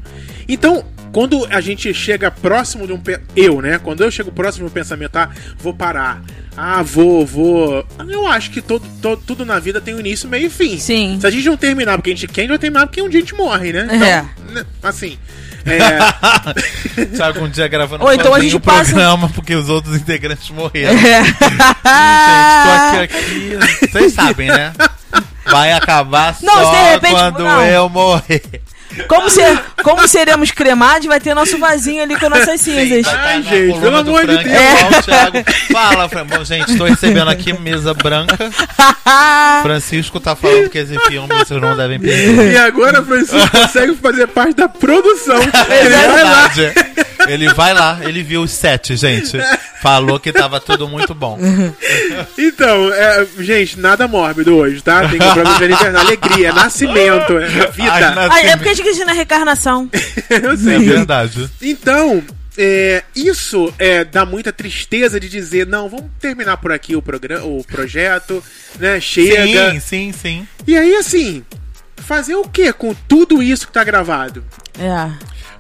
[0.49, 3.01] Então, quando a gente chega próximo de um.
[3.37, 3.79] Eu, né?
[3.79, 6.23] Quando eu chego próximo de um pensamento, ah, vou parar.
[6.57, 7.87] Ah, vou, vou.
[8.09, 10.79] Eu acho que todo, todo, tudo na vida tem um início, meio e fim.
[10.79, 11.19] Sim.
[11.21, 13.09] Se a gente não terminar porque a gente quer, a gente vai terminar porque um
[13.09, 13.87] dia a gente morre, né?
[13.93, 14.53] É.
[14.53, 15.17] né, Assim.
[15.67, 15.99] É,
[17.17, 20.49] Thiago um dia gravando Ou então a gente o passa- programa porque os outros integrantes
[20.51, 20.95] morreram.
[20.99, 21.23] É.
[21.25, 21.37] Gente,
[22.65, 23.89] tô aqui, aqui.
[23.93, 24.73] Vocês sabem, né?
[25.45, 27.63] Vai acabar Não, só repente- quando não.
[27.65, 28.43] eu morrer.
[29.07, 33.05] Como, ser, como seremos cremados, vai ter nosso vasinho ali com nossas cinzas.
[33.05, 35.05] Vai Ai, estar na gente, pelo amor de Deus.
[35.05, 35.39] Thiago.
[35.73, 36.37] Fala, Frank.
[36.37, 38.37] Bom, gente, tô recebendo aqui mesa branca.
[39.63, 42.53] Francisco tá falando que esse filme vocês não devem perder.
[42.53, 45.39] E agora o Francisco consegue fazer parte da produção.
[45.69, 46.51] É lá.
[47.27, 49.37] Ele vai lá, ele viu os sete, gente.
[49.83, 51.39] Falou que tava tudo muito bom.
[52.37, 55.09] Então, é, gente, nada mórbido hoje, tá?
[55.09, 57.93] Tem compromisso de aniversário, alegria, nascimento, é vida.
[57.93, 59.89] Ai, na- Ah, é porque a gente acredita na reencarnação.
[60.31, 60.79] Eu É sei.
[60.79, 61.49] verdade.
[61.63, 62.23] Então,
[62.57, 67.45] é, isso é, dá muita tristeza de dizer, não, vamos terminar por aqui o, programa,
[67.45, 68.43] o projeto,
[68.79, 69.01] né?
[69.01, 69.73] Chega.
[69.73, 70.49] Sim, sim, sim.
[70.67, 71.45] E aí, assim,
[71.97, 74.45] fazer o que com tudo isso que tá gravado?
[74.79, 75.11] É.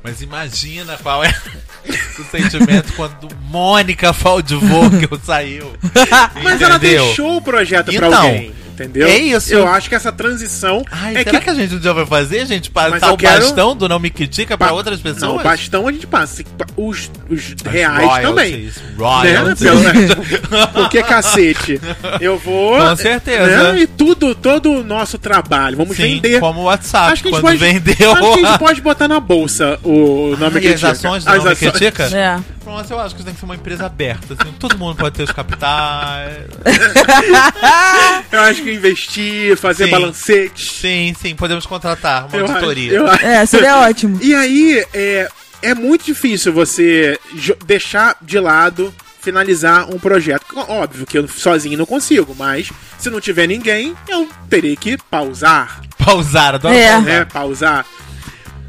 [0.08, 1.28] Mas imagina qual é
[2.18, 5.72] o sentimento quando Mônica Faldivogel saiu.
[6.42, 7.04] Mas ela Entendeu?
[7.06, 8.52] deixou o projeto pra Então, alguém,
[8.84, 9.08] entendeu?
[9.08, 9.52] é isso.
[9.52, 11.44] Eu acho que essa transição Ai, é será que...
[11.44, 11.50] que...
[11.50, 12.70] a gente dia vai fazer, gente?
[12.70, 15.22] Passar o quero- bastão do Não Me Critica pra Ba- outras pessoas?
[15.22, 16.42] Não, o bastão a gente passa.
[16.76, 18.52] Os, os reais também.
[18.52, 18.92] royalties, Né?
[18.98, 19.58] royalties.
[20.48, 21.80] Pelo- Porque, cacete,
[22.20, 22.78] eu vou.
[22.78, 23.72] Com certeza.
[23.72, 23.80] Né?
[23.80, 25.76] E tudo, todo o nosso trabalho.
[25.76, 26.40] Vamos Sim, vender.
[26.40, 28.12] como o WhatsApp, Acho que quando pode, vendeu.
[28.12, 31.34] Acho que a gente pode botar na bolsa o nome que e as ações do
[31.34, 32.04] Não Me Critica?
[32.04, 32.38] É.
[32.68, 34.36] Pronto, eu acho que tem que ser uma empresa aberta.
[34.38, 36.44] assim, todo mundo pode ter os capitais.
[38.30, 39.90] Eu acho que investir, fazer Sim.
[39.90, 40.70] balancete.
[40.70, 42.92] Sim, sim, podemos contratar uma Eu acho- auditoria.
[42.92, 44.18] eu acho- É, seria ótimo.
[44.22, 45.28] E aí, é,
[45.62, 47.18] é muito difícil você
[47.64, 50.44] deixar de lado, finalizar um projeto.
[50.54, 55.80] Óbvio que eu sozinho não consigo, mas se não tiver ninguém, eu terei que pausar,
[56.04, 56.90] Pausar, adoro É.
[56.92, 57.02] pausar.
[57.04, 57.24] né?
[57.24, 57.86] Pausar.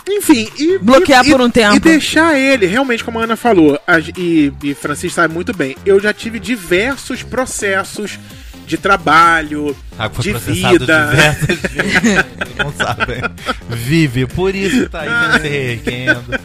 [0.10, 0.78] Enfim, e.
[0.80, 1.76] Bloquear e- por um tempo.
[1.76, 5.76] E deixar ele, realmente, como a Ana falou, a- e, e Francisco sabe muito bem,
[5.86, 8.18] eu já tive diversos processos
[8.66, 10.70] de trabalho, Ah, foi de vida.
[11.10, 12.26] diversas vezes.
[12.58, 13.22] Não sabem.
[13.70, 16.40] Vive, por isso tá aí se reerguendo.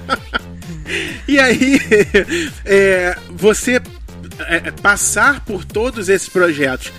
[1.28, 1.80] E aí,
[2.64, 3.80] é, você
[4.40, 6.92] é, passar por todos esses projetos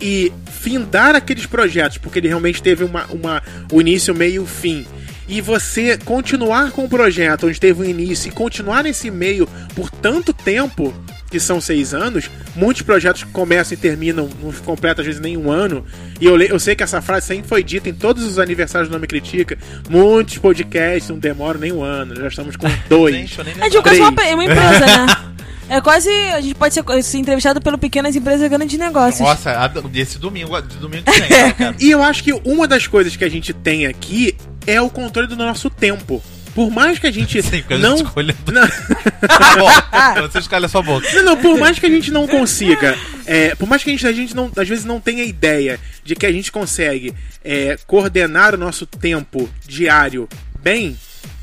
[0.00, 3.42] e findar aqueles projetos, porque ele realmente teve uma, uma,
[3.72, 4.86] o início, meio e o fim.
[5.32, 9.88] E você continuar com o projeto onde teve um início e continuar nesse meio por
[9.88, 10.92] tanto tempo,
[11.30, 15.48] que são seis anos, muitos projetos começam e terminam, não completam às vezes nem um
[15.48, 15.84] ano.
[16.20, 18.92] E eu, eu sei que essa frase sempre foi dita em todos os aniversários do
[18.92, 19.56] Nome Critica.
[19.88, 23.14] Muitos podcasts não demoram nem um ano, já estamos com dois.
[23.14, 25.06] Gente, É quase uma, é uma empresa, né?
[25.68, 26.10] É quase.
[26.10, 29.20] A gente pode ser, ser entrevistado pelo pequenas empresas grandes negócios.
[29.20, 31.76] Nossa, a- esse domingo, de domingo que vem, cara.
[31.78, 34.34] E eu acho que uma das coisas que a gente tem aqui
[34.66, 36.22] é o controle do nosso tempo.
[36.54, 37.96] Por mais que a gente Sim, porque a não.
[37.96, 38.34] gente escolhe.
[38.52, 38.66] Não,
[39.58, 41.06] bom, você escolhe a sua boca.
[41.14, 44.06] não, não, por mais que a gente não consiga, é, por mais que a gente,
[44.06, 48.54] a gente não, às vezes não tenha ideia de que a gente consegue é, coordenar
[48.54, 50.28] o nosso tempo diário
[50.60, 50.96] bem,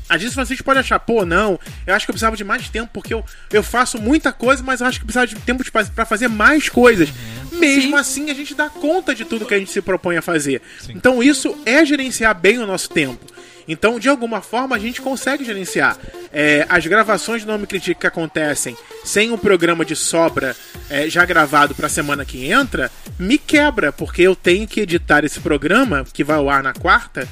[0.08, 2.90] às vezes vocês podem achar, pô, não, eu acho que eu precisava de mais tempo
[2.92, 6.04] porque eu, eu faço muita coisa, mas eu acho que eu precisava de tempo pra
[6.04, 7.10] fazer mais coisas.
[7.52, 10.62] Mesmo assim, a gente dá conta de tudo que a gente se propõe a fazer.
[10.88, 13.24] Então, isso é gerenciar bem o nosso tempo.
[13.68, 15.98] Então, de alguma forma, a gente consegue gerenciar.
[16.32, 20.56] É, as gravações do Nome Critique que acontecem sem um programa de sobra
[20.88, 25.22] é, já gravado para a semana que entra, me quebra, porque eu tenho que editar
[25.24, 27.28] esse programa, que vai ao ar na quarta,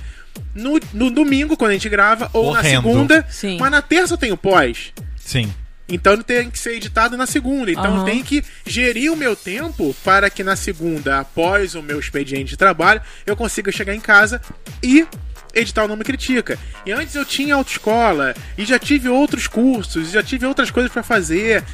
[0.54, 2.82] no, no domingo, quando a gente grava, ou na Correndo.
[2.82, 3.26] segunda.
[3.30, 3.58] Sim.
[3.58, 4.92] Mas na terça eu tenho pós.
[5.16, 5.52] Sim.
[5.88, 7.70] Então ele tem que ser editado na segunda.
[7.70, 12.00] Então eu tenho que gerir o meu tempo para que na segunda, após o meu
[12.00, 14.40] expediente de trabalho, eu consiga chegar em casa
[14.82, 15.06] e
[15.54, 16.58] editar o Nome Critica.
[16.84, 21.02] E antes eu tinha autoescola, e já tive outros cursos, já tive outras coisas para
[21.02, 21.64] fazer.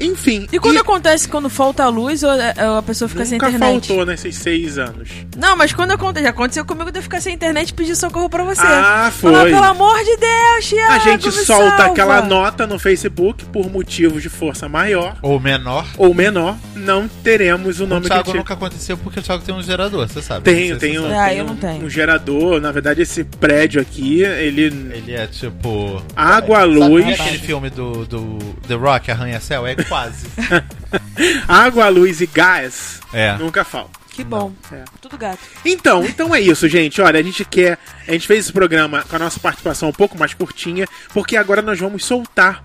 [0.00, 0.46] Enfim.
[0.52, 3.50] E quando acontece quando falta a luz ou é- ou a pessoa fica sem Nunca
[3.50, 3.86] internet?
[3.88, 5.10] faltou nesses seis anos.
[5.36, 8.28] Não, mas quando acontece, já aconteceu comigo de eu ficar sem internet e pedir socorro
[8.28, 8.60] pra você.
[8.62, 9.50] Ah, Falar, foi.
[9.50, 11.84] pelo amor de Deus, Thiago, A gente me solta salva.
[11.92, 15.86] aquela nota no Facebook por motivos de força maior Ou menor.
[15.98, 18.38] ou menor, não teremos o O nome Thiago Critica.
[18.38, 20.44] nunca aconteceu porque o Thiago tem um gerador, você sabe.
[20.44, 21.30] Tenho, se tenho, você Ah, sabe.
[21.30, 21.84] eu tenho não tenho.
[21.84, 22.60] um gerador.
[22.60, 24.60] Na verdade, esse prédio aqui, ele.
[25.00, 26.02] Ele é tipo.
[26.16, 27.20] Água, Sabe luz.
[27.20, 28.38] aquele filme do, do
[28.68, 29.66] The Rock, Arranha-Céu?
[29.66, 30.26] É quase.
[31.48, 33.36] Água, luz e gás É.
[33.36, 33.98] nunca falta.
[34.10, 34.52] Que bom.
[34.72, 34.84] É.
[35.00, 35.38] Tudo gato.
[35.64, 37.00] Então, então é isso, gente.
[37.00, 37.78] Olha, a gente quer.
[38.06, 41.62] A gente fez esse programa com a nossa participação um pouco mais curtinha, porque agora
[41.62, 42.64] nós vamos soltar.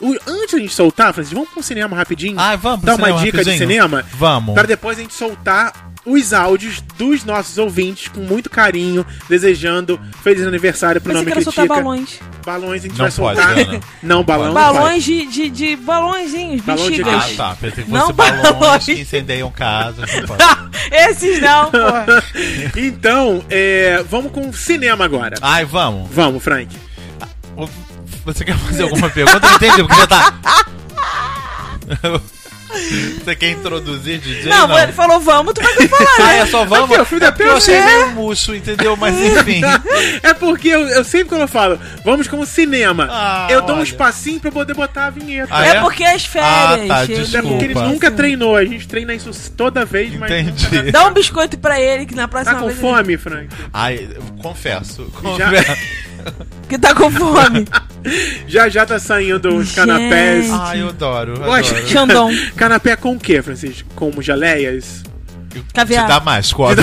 [0.00, 2.38] O- antes da gente soltar, Francisco, vamos pro cinema rapidinho?
[2.40, 3.58] Ah, vamos pro Dar uma dica de rapidinho?
[3.58, 4.04] cinema?
[4.14, 4.54] Vamos.
[4.54, 10.46] Para depois a gente soltar os áudios dos nossos ouvintes com muito carinho, desejando feliz
[10.46, 11.52] aniversário pro Pensei nome Critica.
[11.54, 12.18] soltar balões.
[12.44, 13.58] Balões a gente Não vai pode, soltar.
[13.68, 13.80] Ana.
[14.02, 17.32] Não, balão não balões de, de, de balõezinhos, Balão de bexigas.
[17.32, 17.56] Ah, tá.
[17.60, 18.84] Pensei que Não balões balões.
[18.84, 20.08] que incendeiam casas.
[20.10, 20.70] não.
[20.90, 21.78] Esses não, pô.
[22.76, 25.36] Então, é, vamos com cinema agora.
[25.42, 26.08] Ai, vamos.
[26.10, 26.74] Vamos, Frank.
[28.24, 29.40] Você quer fazer alguma pergunta?
[29.40, 30.34] Não entendi, porque já tá.
[33.24, 34.50] Você quer introduzir DJ?
[34.50, 36.38] Não, ele falou vamos, tu vai ter que falar, Ah, né?
[36.40, 36.96] é só vamos?
[36.96, 37.84] Aqui, filho da é porque eu achei É.
[37.84, 38.96] meio murcho, entendeu?
[38.96, 39.60] Mas enfim.
[40.22, 43.78] É porque eu, eu sempre quando eu falo, vamos com cinema, Ah, eu dou um
[43.80, 43.84] olha.
[43.84, 45.48] espacinho pra eu poder botar a vinheta.
[45.50, 45.70] Ah, é?
[45.76, 45.80] é?
[45.80, 46.50] porque as férias.
[46.50, 47.88] Ah, tá, ele- É porque ele desculpa.
[47.88, 50.90] nunca treinou, a gente treina isso toda vez, mas Entendi.
[50.92, 52.78] Dá um biscoito pra ele que na tá próxima com vez.
[52.78, 53.48] fome, Frank.
[53.72, 55.10] Ai, eu confesso.
[55.36, 55.72] Já- confesso.
[55.72, 56.10] ele-
[56.68, 57.66] Que tá com fome.
[58.48, 60.48] Já já tá saindo uns canapés.
[60.50, 61.34] Ai, eu adoro.
[61.36, 61.86] eu adoro.
[61.88, 62.30] Xandão.
[62.56, 63.88] Canapé com o quê, Francisco?
[63.94, 65.02] Com geleias?
[65.74, 66.06] Caviar.
[66.06, 66.82] Te dá mais, quadro.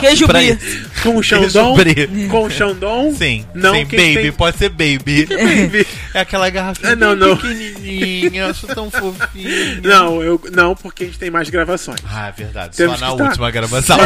[0.00, 0.58] Queijo brie.
[1.02, 1.74] Com Xandão?
[1.76, 2.28] brie.
[2.28, 3.14] Com Xandão?
[3.16, 5.24] Sim, Não, sim, baby, tem- pode ser baby.
[5.26, 5.86] Baby.
[6.12, 7.36] É aquela garrafinha Ah, não, não.
[7.36, 9.80] pequenininha, eu acho tão fofinho.
[9.82, 12.00] Não, eu, não, porque a gente tem mais gravações.
[12.06, 13.28] Ah, é verdade, Temos só na que estar.
[13.30, 13.96] última gravação.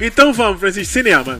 [0.00, 1.38] Então vamos, Francisco, cinema.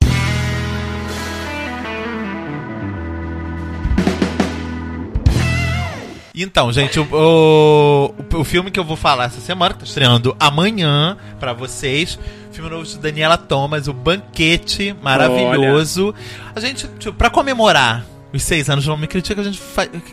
[6.36, 10.36] Então, gente, o, o, o filme que eu vou falar essa semana, que tá estreando
[10.38, 12.18] amanhã pra vocês,
[12.52, 16.14] filme novo de Daniela Thomas, O Banquete, maravilhoso.
[16.54, 19.60] A gente, tipo, pra comemorar os seis anos do Não Me Critica, a gente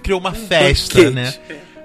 [0.02, 1.14] criou uma festa, Banquete.
[1.14, 1.34] né?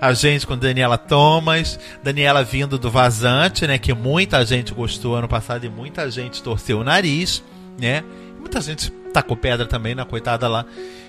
[0.00, 3.76] A gente com Daniela Thomas, Daniela vindo do Vazante, né?
[3.78, 7.42] Que muita gente gostou ano passado e muita gente torceu o nariz,
[7.76, 8.04] né?
[8.48, 10.64] Muita gente tacou pedra também na coitada lá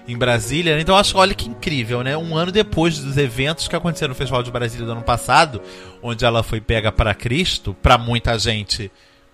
[0.06, 0.76] em Brasília.
[0.76, 0.82] né?
[0.82, 2.18] Então eu acho, olha que incrível, né?
[2.18, 5.62] Um ano depois dos eventos que aconteceram no Festival de Brasília do ano passado,
[6.04, 8.92] onde ela foi pega para Cristo, pra muita gente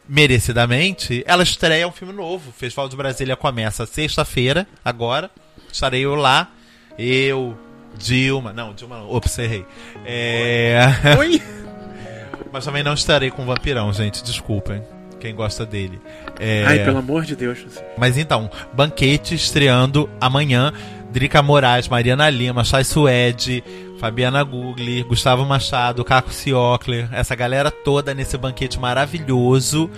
[0.07, 2.51] merecidamente, ela estreia um filme novo.
[2.51, 5.31] O Festival de Brasília começa sexta-feira, agora.
[5.73, 6.51] Estarei eu lá.
[6.99, 7.57] Eu,
[7.97, 8.53] Dilma.
[8.53, 9.11] Não, Dilma não.
[9.11, 9.65] Ops, errei.
[10.05, 10.77] É.
[11.17, 11.41] Oi?
[12.53, 14.23] Mas também não estarei com o Vampirão, gente.
[14.23, 14.83] Desculpem.
[15.25, 15.99] Quem gosta dele.
[16.39, 16.63] É...
[16.67, 17.65] Ai, pelo amor de Deus.
[17.97, 20.71] Mas então, Banquete estreando amanhã.
[21.11, 23.63] Drica Moraes, Mariana Lima, Chay Suede,
[23.99, 29.89] Fabiana Gugli, Gustavo Machado, Caco Ciocler, essa galera toda nesse banquete maravilhoso,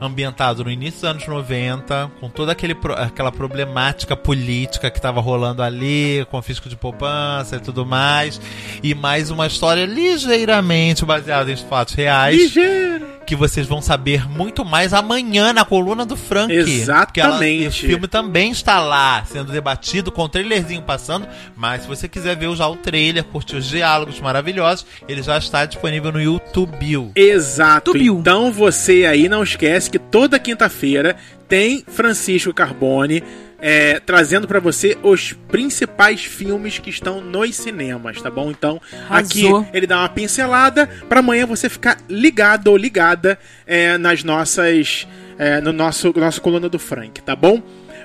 [0.00, 5.62] ambientado no início dos anos 90, com toda aquele, aquela problemática política que estava rolando
[5.62, 8.40] ali, confisco de poupança e tudo mais,
[8.82, 13.06] e mais uma história ligeiramente baseada em fatos reais Ligeiro.
[13.26, 16.46] que vocês vão saber muito mais amanhã na coluna do Frank.
[16.54, 17.84] Porque ela- Exatamente.
[17.84, 21.28] o filme também está lá, sendo debatido, com o trailerzinho passando.
[21.56, 25.64] Mas se você quiser ver já o trailer, curtir os diálogos maravilhosos, ele já está
[25.66, 27.12] disponível no YouTube.
[27.14, 27.92] Exato.
[27.92, 28.18] Tubiu.
[28.18, 31.16] Então você aí não esquece que toda quinta-feira
[31.48, 33.22] tem Francisco Carbone
[33.60, 38.50] é, trazendo pra você os principais filmes que estão nos cinemas, tá bom?
[38.50, 39.66] Então aqui Arrasou.
[39.72, 45.06] ele dá uma pincelada pra amanhã você ficar ligado ou ligada é, nas nossas
[45.38, 47.62] é, no nosso nosso coluna do Frank, tá bom?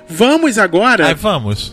[0.08, 1.08] Vamos agora.
[1.08, 1.72] Aí vamos.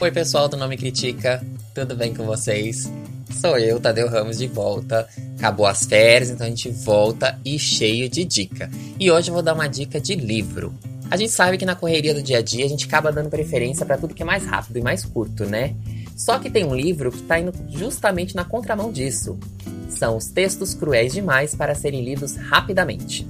[0.00, 2.88] Oi, pessoal do Não Me Critica, tudo bem com vocês?
[3.40, 5.08] Sou eu, Tadeu Ramos, de volta.
[5.38, 8.68] Acabou as férias, então a gente volta e cheio de dica.
[8.98, 10.74] E hoje eu vou dar uma dica de livro.
[11.08, 13.86] A gente sabe que na correria do dia a dia a gente acaba dando preferência
[13.86, 15.74] para tudo que é mais rápido e mais curto, né?
[16.16, 19.38] Só que tem um livro que está indo justamente na contramão disso.
[19.88, 23.24] São os textos cruéis demais para serem lidos rapidamente.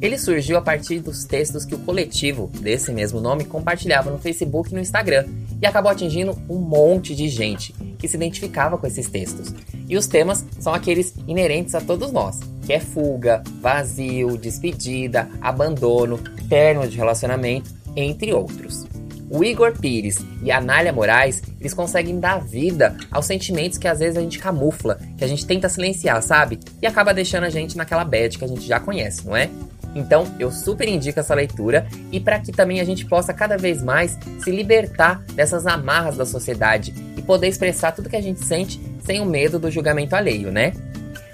[0.00, 4.70] Ele surgiu a partir dos textos que o coletivo desse mesmo nome compartilhava no Facebook
[4.70, 5.26] e no Instagram
[5.60, 9.52] e acabou atingindo um monte de gente que se identificava com esses textos.
[9.88, 16.18] E os temas são aqueles inerentes a todos nós, que é fuga, vazio, despedida, abandono,
[16.48, 18.86] término de relacionamento, entre outros.
[19.30, 23.98] O Igor Pires e a Nália Moraes, eles conseguem dar vida aos sentimentos que às
[23.98, 26.58] vezes a gente camufla, que a gente tenta silenciar, sabe?
[26.80, 29.50] E acaba deixando a gente naquela bad que a gente já conhece, não é?
[29.94, 33.82] Então, eu super indico essa leitura e para que também a gente possa cada vez
[33.82, 38.80] mais se libertar dessas amarras da sociedade e poder expressar tudo que a gente sente
[39.04, 40.72] sem o medo do julgamento alheio, né?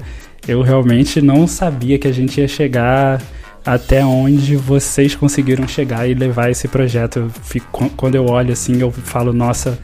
[0.46, 3.20] eu realmente não sabia que a gente ia chegar
[3.66, 7.28] até onde vocês conseguiram chegar e levar esse projeto.
[7.42, 9.76] Fico, quando eu olho assim, eu falo, nossa,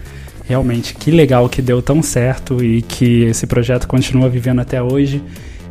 [0.45, 5.21] realmente que legal que deu tão certo e que esse projeto continua vivendo até hoje.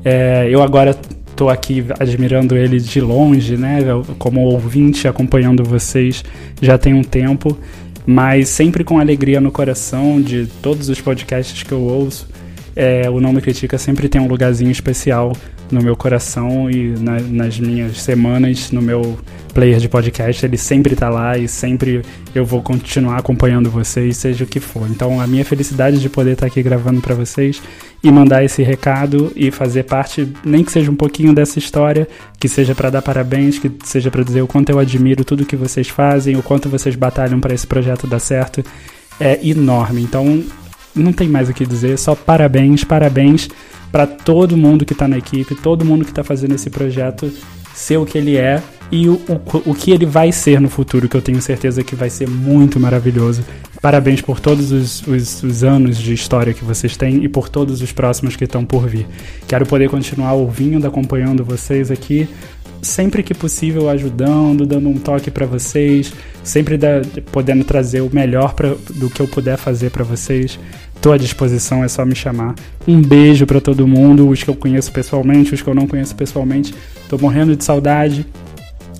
[0.03, 0.95] É, eu agora
[1.29, 3.79] estou aqui admirando ele de longe, né?
[4.19, 6.23] Como ouvinte, acompanhando vocês
[6.61, 7.57] já tem um tempo,
[8.05, 12.27] mas sempre com alegria no coração de todos os podcasts que eu ouço.
[12.75, 15.33] É, o Não Me Critica sempre tem um lugarzinho especial
[15.71, 19.17] no meu coração e na, nas minhas semanas no meu
[19.53, 20.45] player de podcast.
[20.45, 22.01] Ele sempre tá lá e sempre
[22.33, 24.87] eu vou continuar acompanhando vocês, seja o que for.
[24.89, 27.61] Então, a minha felicidade de poder estar tá aqui gravando para vocês
[28.03, 32.07] e mandar esse recado e fazer parte, nem que seja um pouquinho dessa história,
[32.39, 35.55] que seja para dar parabéns, que seja para dizer o quanto eu admiro tudo que
[35.55, 38.63] vocês fazem, o quanto vocês batalham para esse projeto dar certo,
[39.19, 40.01] é enorme.
[40.01, 40.43] Então,
[40.95, 43.49] não tem mais o que dizer, só parabéns, parabéns
[43.91, 47.31] para todo mundo que está na equipe, todo mundo que está fazendo esse projeto
[47.73, 48.61] ser o que ele é
[48.91, 51.95] e o, o, o que ele vai ser no futuro, que eu tenho certeza que
[51.95, 53.43] vai ser muito maravilhoso.
[53.81, 57.81] Parabéns por todos os, os, os anos de história que vocês têm e por todos
[57.81, 59.07] os próximos que estão por vir.
[59.47, 62.27] Quero poder continuar ouvindo, acompanhando vocês aqui,
[62.81, 66.13] sempre que possível ajudando, dando um toque para vocês,
[66.43, 70.59] sempre da, podendo trazer o melhor pra, do que eu puder fazer para vocês.
[71.01, 72.53] Estou à disposição, é só me chamar.
[72.87, 76.13] Um beijo para todo mundo, os que eu conheço pessoalmente, os que eu não conheço
[76.13, 76.75] pessoalmente.
[77.01, 78.23] Estou morrendo de saudade.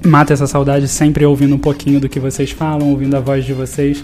[0.03, 3.53] Mata essa saudade sempre ouvindo um pouquinho do que vocês falam, ouvindo a voz de
[3.53, 4.03] vocês.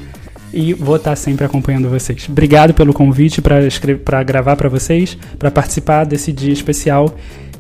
[0.54, 2.28] E vou estar sempre acompanhando vocês.
[2.30, 7.18] Obrigado pelo convite para gravar para vocês, para participar desse dia especial.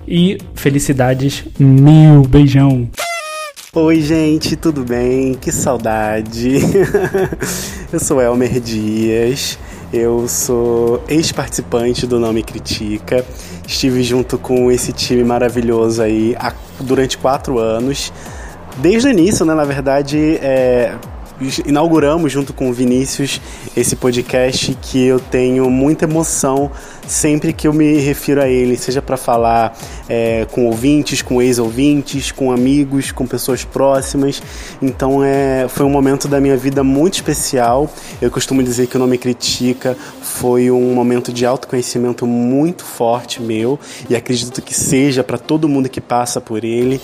[0.08, 2.22] E felicidades mil.
[2.22, 2.88] Beijão.
[3.74, 5.34] Oi, gente, tudo bem?
[5.34, 6.60] Que saudade.
[7.92, 9.58] eu sou Elmer Dias.
[9.92, 13.26] Eu sou ex-participante do Não Me Critica.
[13.66, 16.36] Estive junto com esse time maravilhoso aí
[16.80, 18.12] durante quatro anos.
[18.78, 19.54] Desde o início, né?
[19.54, 20.94] Na verdade, é,
[21.66, 23.40] inauguramos junto com o Vinícius
[23.76, 26.72] esse podcast que eu tenho muita emoção
[27.08, 29.78] sempre que eu me refiro a ele, seja para falar
[30.10, 34.44] é, com ouvintes, com ex-ouvintes, com amigos, com pessoas próximas.
[34.82, 37.90] Então é, foi um momento da minha vida muito especial.
[38.22, 43.80] Eu costumo dizer que o Nome Critica foi um momento de autoconhecimento muito forte meu
[44.10, 47.00] e acredito que seja para todo mundo que passa por ele.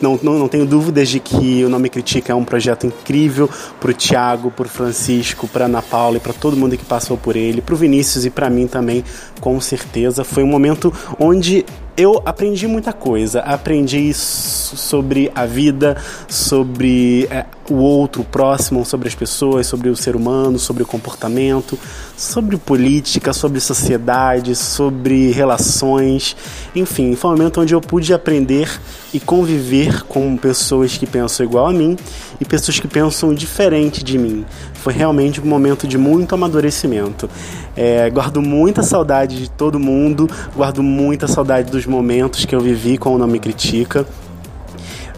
[0.00, 3.48] Não, não, não tenho dúvidas de que o Nome Critica é um projeto incrível
[3.80, 7.16] para o Tiago, para o Francisco, para Ana Paula e para todo mundo que passou
[7.16, 9.04] por ele, para o Vinícius e para mim também
[9.40, 10.24] com certeza.
[10.24, 11.64] Foi um momento onde
[11.96, 13.40] eu aprendi muita coisa.
[13.40, 15.96] Aprendi sobre a vida,
[16.28, 20.86] sobre é, o outro, o próximo, sobre as pessoas, sobre o ser humano, sobre o
[20.86, 21.78] comportamento,
[22.16, 26.36] sobre política, sobre sociedade, sobre relações.
[26.74, 28.70] Enfim, foi um momento onde eu pude aprender
[29.14, 31.96] e conviver com pessoas que pensam igual a mim
[32.38, 34.44] e pessoas que pensam diferente de mim.
[34.86, 37.28] Foi realmente um momento de muito amadurecimento.
[37.76, 42.96] É, guardo muita saudade de todo mundo, guardo muita saudade dos momentos que eu vivi
[42.96, 44.06] com o Não Me Critica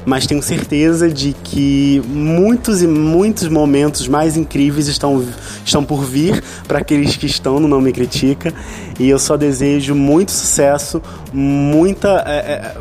[0.07, 5.23] mas tenho certeza de que muitos e muitos momentos mais incríveis estão,
[5.63, 8.55] estão por vir para aqueles que estão no Não Me Critica.
[8.99, 12.77] E eu só desejo muito sucesso, muita, é, é,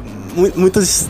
[0.55, 1.09] muitas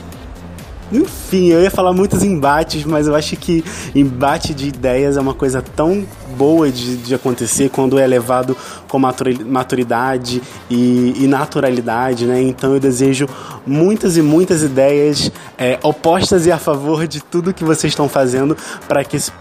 [0.92, 3.64] enfim, eu ia falar muitos embates, mas eu acho que
[3.94, 6.06] embate de ideias é uma coisa tão
[6.38, 8.56] boa de, de acontecer quando é levado
[8.88, 12.42] com maturidade e, e, naturalidade, né?
[12.42, 13.28] Então eu desejo
[13.66, 18.56] muitas e muitas ideias é, opostas e a favor de tudo que vocês estão fazendo
[18.88, 19.32] para que esse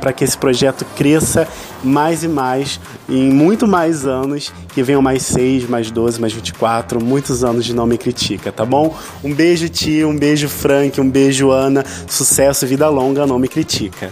[0.00, 1.46] para que esse projeto cresça
[1.84, 7.02] mais e mais em muito mais anos, que venham mais 6, mais 12, mais 24,
[7.02, 8.96] muitos anos de Não Me Critica, tá bom?
[9.22, 11.84] Um beijo, tio, um beijo, Frank, um beijo, Ana.
[12.08, 14.10] Sucesso, vida longa, Não Me Critica.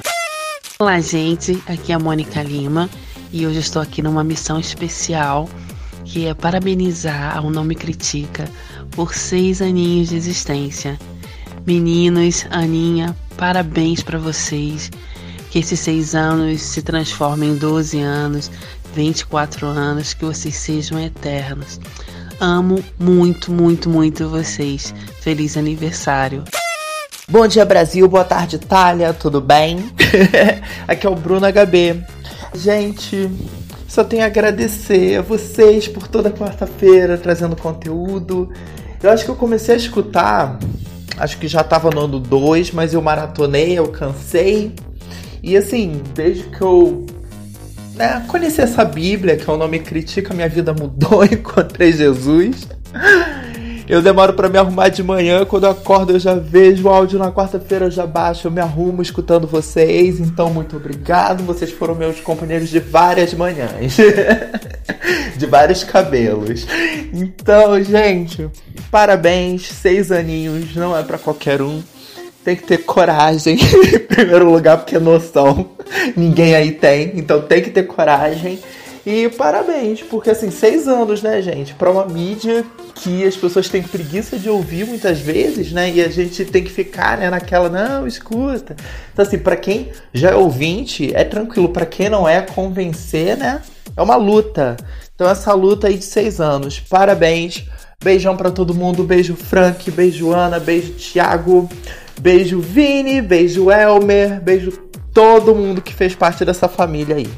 [0.78, 1.60] Olá, gente.
[1.66, 2.88] Aqui é a Mônica Lima
[3.32, 5.48] e hoje estou aqui numa missão especial
[6.04, 8.48] que é parabenizar ao Não Me Critica
[8.92, 10.98] por seis aninhos de existência.
[11.66, 14.90] Meninos, Aninha, parabéns para vocês
[15.56, 18.50] que esses seis anos se transformem em 12 anos,
[18.94, 21.80] 24 anos, que vocês sejam eternos.
[22.38, 24.94] Amo muito, muito, muito vocês.
[25.22, 26.44] Feliz aniversário.
[27.26, 28.06] Bom dia, Brasil.
[28.06, 29.14] Boa tarde, Itália.
[29.14, 29.90] Tudo bem?
[30.86, 32.04] Aqui é o Bruno HB.
[32.54, 33.30] Gente,
[33.88, 38.52] só tenho a agradecer a vocês por toda quarta-feira trazendo conteúdo.
[39.02, 40.58] Eu acho que eu comecei a escutar,
[41.16, 44.74] acho que já tava no ano 2, mas eu maratonei, eu cansei.
[45.46, 47.06] E assim, desde que eu
[47.94, 52.66] né, conheci essa Bíblia, que é o nome critica, minha vida mudou, encontrei Jesus.
[53.88, 57.16] Eu demoro para me arrumar de manhã, quando eu acordo eu já vejo o áudio
[57.20, 60.18] na quarta-feira, eu já baixo, eu me arrumo escutando vocês.
[60.18, 61.44] Então, muito obrigado.
[61.44, 63.96] Vocês foram meus companheiros de várias manhãs.
[65.38, 66.66] de vários cabelos.
[67.12, 68.50] Então, gente,
[68.90, 69.68] parabéns.
[69.68, 71.80] Seis aninhos não é para qualquer um.
[72.46, 73.58] Tem que ter coragem,
[73.92, 75.68] em primeiro lugar, porque noção
[76.16, 77.10] ninguém aí tem.
[77.16, 78.60] Então, tem que ter coragem.
[79.04, 81.74] E parabéns, porque assim, seis anos, né, gente?
[81.74, 85.90] Para uma mídia que as pessoas têm preguiça de ouvir muitas vezes, né?
[85.90, 88.76] E a gente tem que ficar né, naquela, não, escuta.
[89.12, 91.70] Então, assim, para quem já é ouvinte, é tranquilo.
[91.70, 93.60] Para quem não é, convencer, né?
[93.96, 94.76] É uma luta.
[95.16, 96.78] Então, essa luta aí de seis anos.
[96.78, 97.64] Parabéns.
[98.04, 99.02] Beijão para todo mundo.
[99.02, 99.90] Beijo, Frank.
[99.90, 100.60] Beijo, Ana.
[100.60, 101.68] Beijo, Thiago.
[102.20, 103.20] Beijo, Vini.
[103.20, 104.40] Beijo, Elmer.
[104.40, 104.72] Beijo
[105.12, 107.28] todo mundo que fez parte dessa família aí.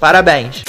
[0.00, 0.62] Parabéns!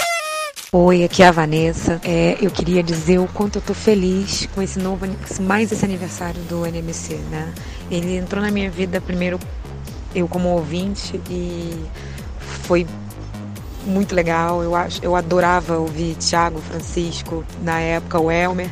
[0.72, 2.02] Oi, aqui é a Vanessa.
[2.04, 5.06] É, eu queria dizer o quanto eu tô feliz com esse novo,
[5.40, 7.54] mais esse aniversário do NMC, né?
[7.90, 9.40] Ele entrou na minha vida primeiro
[10.14, 11.86] eu como ouvinte e
[12.40, 12.86] foi
[13.86, 14.62] muito legal.
[14.62, 18.70] Eu acho, eu adorava ouvir Thiago, Francisco, na época o Elmer.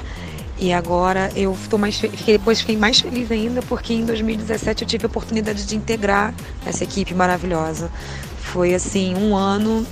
[0.58, 4.88] E agora eu tô mais fiquei, depois fiquei mais feliz ainda porque em 2017 eu
[4.88, 6.34] tive a oportunidade de integrar
[6.66, 7.92] essa equipe maravilhosa.
[8.40, 9.86] Foi assim um ano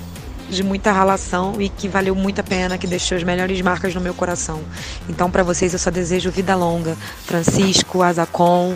[0.49, 3.99] de muita relação e que valeu muito a pena, que deixou as melhores marcas no
[3.99, 4.61] meu coração.
[5.09, 6.95] Então, para vocês, eu só desejo vida longa.
[7.25, 8.75] Francisco, Azacon,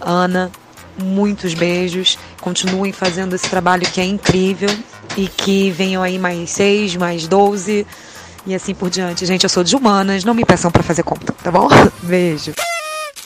[0.00, 0.50] Ana,
[1.02, 2.18] muitos beijos.
[2.40, 4.70] Continuem fazendo esse trabalho que é incrível
[5.16, 7.86] e que venham aí mais seis, mais doze
[8.46, 9.26] e assim por diante.
[9.26, 11.68] Gente, eu sou de humanas, não me peçam para fazer conta, tá bom?
[12.02, 12.52] Beijo.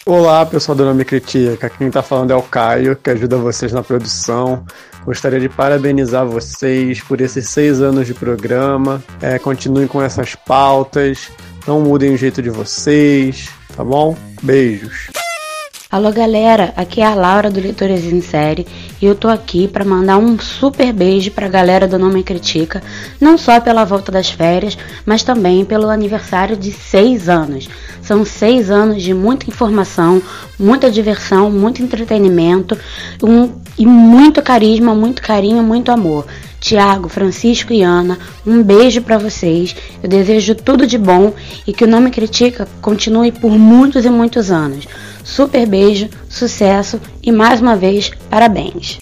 [0.05, 1.69] Olá, pessoal do Nome Critica.
[1.69, 4.65] Quem está falando é o Caio, que ajuda vocês na produção.
[5.05, 9.03] Gostaria de parabenizar vocês por esses seis anos de programa.
[9.21, 11.29] É, continuem com essas pautas.
[11.67, 14.17] Não mudem o jeito de vocês, tá bom?
[14.43, 15.09] Beijos.
[15.97, 18.67] Alô galera, aqui é a Laura do Leitores em Série
[19.01, 22.83] e eu tô aqui para mandar um super beijo pra galera do Nome Critica,
[23.19, 24.77] não só pela volta das férias,
[25.07, 27.67] mas também pelo aniversário de seis anos.
[28.03, 30.21] São seis anos de muita informação,
[30.59, 32.79] muita diversão, muito entretenimento
[33.23, 36.27] um, e muito carisma, muito carinho, muito amor.
[36.67, 39.77] Tiago, Francisco e Ana, um beijo para vocês.
[40.03, 41.33] Eu desejo tudo de bom
[41.65, 44.85] e que o Nome Critica continue por muitos e muitos anos.
[45.23, 48.99] Super beijo, sucesso e mais uma vez, parabéns.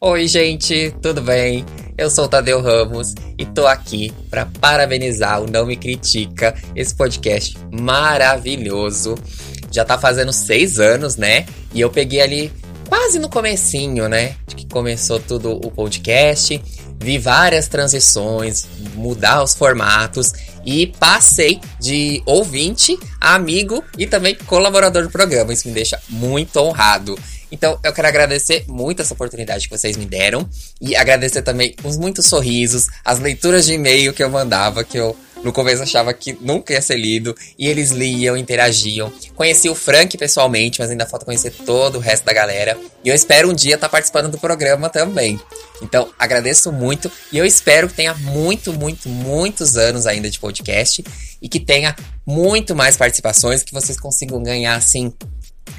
[0.00, 1.62] Oi, gente, tudo bem?
[1.98, 6.94] Eu sou o Tadeu Ramos e tô aqui para parabenizar o Não Me Critica, esse
[6.94, 9.14] podcast maravilhoso.
[9.70, 11.44] Já tá fazendo seis anos, né?
[11.74, 12.50] E eu peguei ali
[12.88, 14.34] quase no comecinho, né?
[14.46, 16.60] De que começou tudo o podcast.
[17.00, 20.32] Vi várias transições, mudar os formatos
[20.66, 25.52] e passei de ouvinte a amigo e também colaborador do programa.
[25.52, 27.16] Isso me deixa muito honrado.
[27.50, 30.48] Então, eu quero agradecer muito essa oportunidade que vocês me deram
[30.80, 35.16] e agradecer também os muitos sorrisos, as leituras de e-mail que eu mandava, que eu
[35.42, 39.12] no começo achava que nunca ia ser lido, e eles liam, interagiam.
[39.34, 42.78] Conheci o Frank pessoalmente, mas ainda falta conhecer todo o resto da galera.
[43.04, 45.40] E eu espero um dia estar tá participando do programa também.
[45.80, 51.04] Então, agradeço muito e eu espero que tenha muito, muito, muitos anos ainda de podcast
[51.40, 51.94] e que tenha
[52.26, 55.12] muito mais participações, que vocês consigam ganhar assim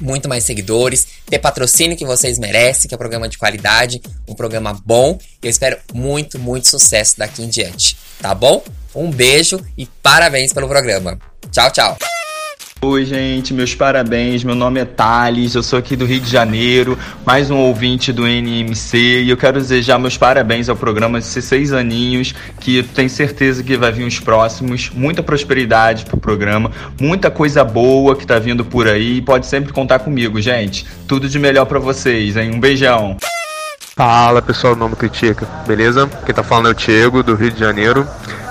[0.00, 4.34] muito mais seguidores, ter patrocínio que vocês merecem, que é um programa de qualidade, um
[4.34, 5.18] programa bom.
[5.42, 8.62] E eu espero muito, muito sucesso daqui em diante, tá bom?
[8.94, 11.18] Um beijo e parabéns pelo programa.
[11.50, 11.96] Tchau, tchau.
[12.82, 14.42] Oi, gente, meus parabéns.
[14.42, 18.26] Meu nome é Thales, eu sou aqui do Rio de Janeiro, mais um ouvinte do
[18.26, 23.62] NMC e eu quero desejar meus parabéns ao programa de seis aninhos, que tenho certeza
[23.62, 24.90] que vai vir os próximos.
[24.94, 29.20] Muita prosperidade pro programa, muita coisa boa que tá vindo por aí.
[29.20, 30.86] Pode sempre contar comigo, gente.
[31.06, 32.50] Tudo de melhor para vocês, hein?
[32.50, 33.18] Um beijão.
[33.94, 36.08] Fala pessoal Nome Critica, beleza?
[36.24, 38.08] Quem tá falando é o Diego, do Rio de Janeiro.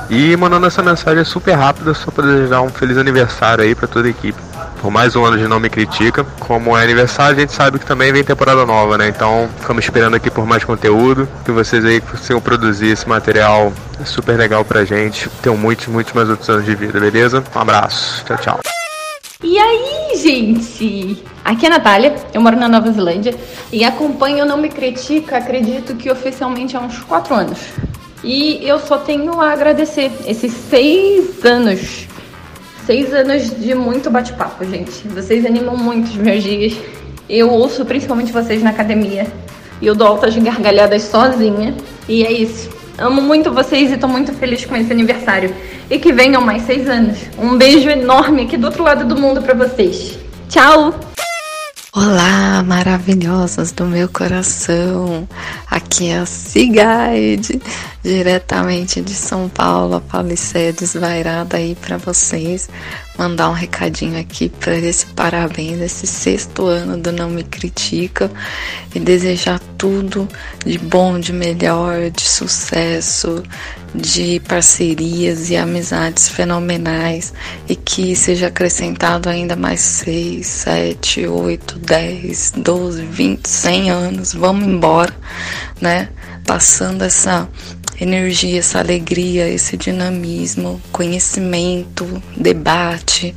[0.10, 4.07] E mandando essa mensagem super rápida só para desejar um feliz aniversário aí para toda
[4.07, 4.39] a equipe.
[4.82, 6.24] Por mais um ano de Não Me Critica.
[6.39, 9.07] Como é aniversário, a gente sabe que também vem temporada nova, né?
[9.07, 11.30] Então, ficamos esperando aqui por mais conteúdo.
[11.45, 13.72] Que vocês aí consigam produzir esse material
[14.03, 15.30] super legal pra gente.
[15.43, 17.43] Tenham muitos, muitos mais outros anos de vida, beleza?
[17.55, 18.26] Um abraço.
[18.26, 18.60] Tchau, tchau.
[19.43, 21.24] E aí, gente?
[21.45, 23.36] Aqui é a Natália, eu moro na Nova Zelândia
[23.72, 27.60] e acompanho Não Me Critica, acredito que oficialmente há uns 4 anos.
[28.24, 32.07] E eu só tenho a agradecer esses seis anos.
[32.86, 35.07] Seis anos de muito bate-papo, gente.
[35.07, 36.76] Vocês animam muito os meus dias.
[37.30, 39.28] Eu ouço principalmente vocês na academia.
[39.82, 41.76] E eu dou altas gargalhadas sozinha.
[42.07, 42.70] E é isso.
[42.97, 45.55] Amo muito vocês e tô muito feliz com esse aniversário.
[45.89, 47.17] E que venham mais seis anos.
[47.38, 50.20] Um beijo enorme aqui do outro lado do mundo para vocês.
[50.49, 50.93] Tchau!
[51.91, 55.27] Olá, maravilhosas do meu coração.
[55.65, 57.59] Aqui é a Cigaide,
[58.03, 62.69] diretamente de São Paulo, a Paulicé desvairada aí para vocês.
[63.20, 68.32] Mandar um recadinho aqui para esse parabéns, esse sexto ano do Não Me Critica
[68.95, 70.26] e desejar tudo
[70.65, 73.43] de bom, de melhor, de sucesso,
[73.93, 77.34] de parcerias e amizades fenomenais
[77.67, 84.34] e que seja acrescentado ainda mais 6, 7, 8, 10, 12, 20, 100 anos.
[84.34, 85.13] Vamos embora,
[85.82, 86.07] né?
[86.45, 87.49] Passando essa
[87.99, 93.35] energia, essa alegria, esse dinamismo, conhecimento, debate,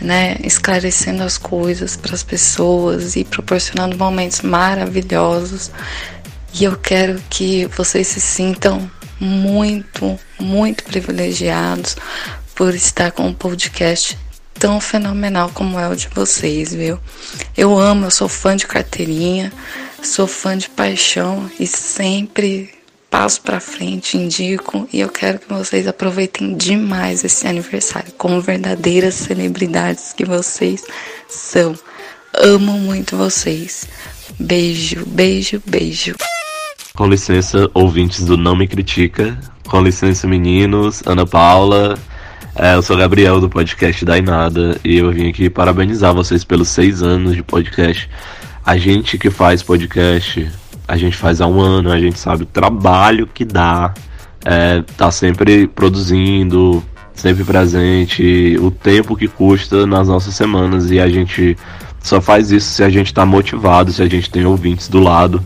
[0.00, 5.70] né, esclarecendo as coisas para as pessoas e proporcionando momentos maravilhosos.
[6.52, 8.90] E eu quero que vocês se sintam
[9.20, 11.96] muito, muito privilegiados
[12.54, 14.18] por estar com um podcast
[14.54, 16.98] tão fenomenal como é o de vocês, viu?
[17.56, 19.52] Eu amo, eu sou fã de carteirinha,
[20.02, 22.72] sou fã de paixão e sempre
[23.14, 29.14] passo para frente, indico e eu quero que vocês aproveitem demais esse aniversário como verdadeiras
[29.14, 30.84] celebridades que vocês
[31.28, 31.76] são.
[32.36, 33.86] Amo muito vocês.
[34.36, 36.16] Beijo, beijo, beijo.
[36.96, 39.38] Com licença, ouvintes do Não Me Critica.
[39.68, 41.96] Com licença, meninos, Ana Paula.
[42.56, 46.68] É, eu sou Gabriel do podcast da Inada e eu vim aqui parabenizar vocês pelos
[46.68, 48.10] seis anos de podcast.
[48.66, 50.50] A gente que faz podcast,
[50.86, 53.94] a gente faz há um ano, a gente sabe o trabalho que dá,
[54.44, 56.82] é, tá sempre produzindo,
[57.14, 61.56] sempre presente, o tempo que custa nas nossas semanas e a gente
[62.00, 65.42] só faz isso se a gente tá motivado, se a gente tem ouvintes do lado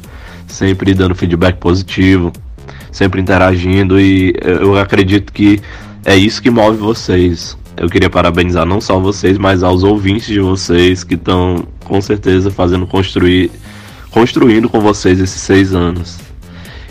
[0.49, 2.33] sempre dando feedback positivo,
[2.91, 5.61] sempre interagindo e eu acredito que
[6.05, 7.57] é isso que move vocês.
[7.77, 12.51] Eu queria parabenizar não só vocês, mas aos ouvintes de vocês que estão com certeza
[12.51, 13.53] fazendo construir,
[14.11, 16.19] construindo com vocês esses seis anos.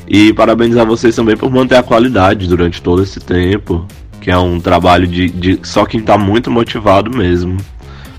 [0.08, 3.86] E parabenizar vocês também por manter a qualidade durante todo esse tempo,
[4.22, 7.58] que é um trabalho de, de só quem está muito motivado mesmo.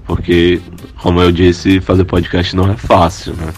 [0.07, 0.61] Porque,
[1.01, 3.53] como eu disse, fazer podcast não é fácil, né?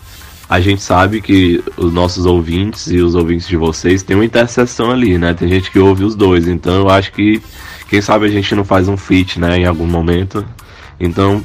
[0.51, 4.91] a gente sabe que os nossos ouvintes e os ouvintes de vocês têm uma interseção
[4.91, 5.33] ali, né?
[5.33, 7.41] Tem gente que ouve os dois, então eu acho que
[7.89, 10.45] quem sabe a gente não faz um feat, né, em algum momento.
[10.99, 11.45] Então,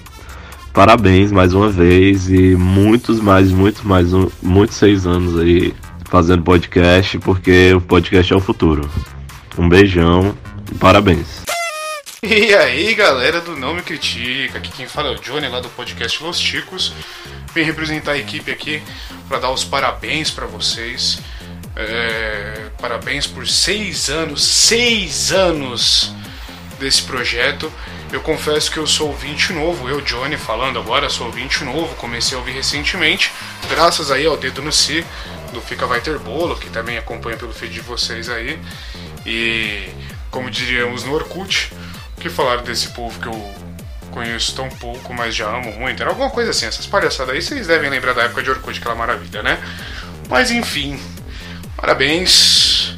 [0.76, 5.74] parabéns mais uma vez e muitos mais, muitos mais, um, muitos seis anos aí
[6.10, 8.88] fazendo podcast, porque o podcast é o futuro.
[9.58, 10.38] Um beijão
[10.70, 11.46] e parabéns.
[12.22, 15.70] E aí, galera do Não Me Critica, aqui quem fala é o Johnny lá do
[15.70, 16.94] podcast Los Ticos.
[17.54, 18.84] Vim representar a equipe aqui
[19.30, 21.22] para dar os parabéns para vocês.
[21.76, 26.14] É, parabéns por seis anos, seis anos
[26.80, 27.72] desse projeto.
[28.16, 32.34] Eu confesso que eu sou ouvinte novo, eu, Johnny, falando agora, sou ouvinte novo, comecei
[32.34, 33.30] a ouvir recentemente,
[33.70, 35.06] graças aí ao Dedo no Si,
[35.52, 38.58] do Fica Vai Ter Bolo, que também acompanha pelo feed de vocês aí.
[39.26, 39.90] E,
[40.32, 41.74] como diríamos no Orkut,
[42.18, 43.54] que falaram desse povo que eu
[44.12, 46.02] conheço tão pouco, mas já amo muito?
[46.02, 48.96] Era alguma coisa assim, essas palhaçadas aí vocês devem lembrar da época de Orkut, aquela
[48.96, 49.62] maravilha, né?
[50.30, 50.98] Mas enfim,
[51.76, 52.96] parabéns,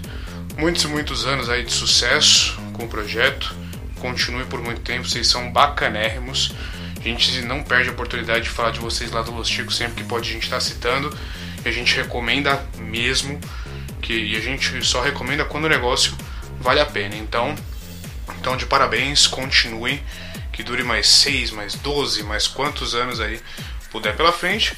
[0.56, 3.66] muitos muitos anos aí de sucesso com o projeto.
[4.00, 6.54] Continue por muito tempo, vocês são bacanérrimos.
[7.00, 10.04] A gente não perde a oportunidade de falar de vocês lá do Los Chicos sempre
[10.04, 11.16] que pode a gente estar tá citando.
[11.64, 13.40] E a gente recomenda mesmo.
[14.02, 16.14] Que, e a gente só recomenda quando o negócio
[16.60, 17.16] vale a pena.
[17.16, 17.56] Então,
[18.40, 20.02] então, de parabéns, continue.
[20.52, 23.40] Que dure mais 6, mais 12, mais quantos anos aí
[23.92, 24.76] puder pela frente.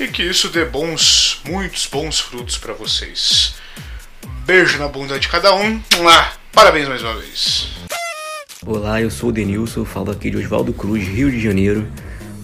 [0.00, 3.54] E que isso dê bons, muitos bons frutos para vocês.
[4.44, 5.80] Beijo na bunda de cada um.
[6.52, 7.68] Parabéns mais uma vez.
[8.64, 11.84] Olá, eu sou o Denilson, falo aqui de Oswaldo Cruz, Rio de Janeiro.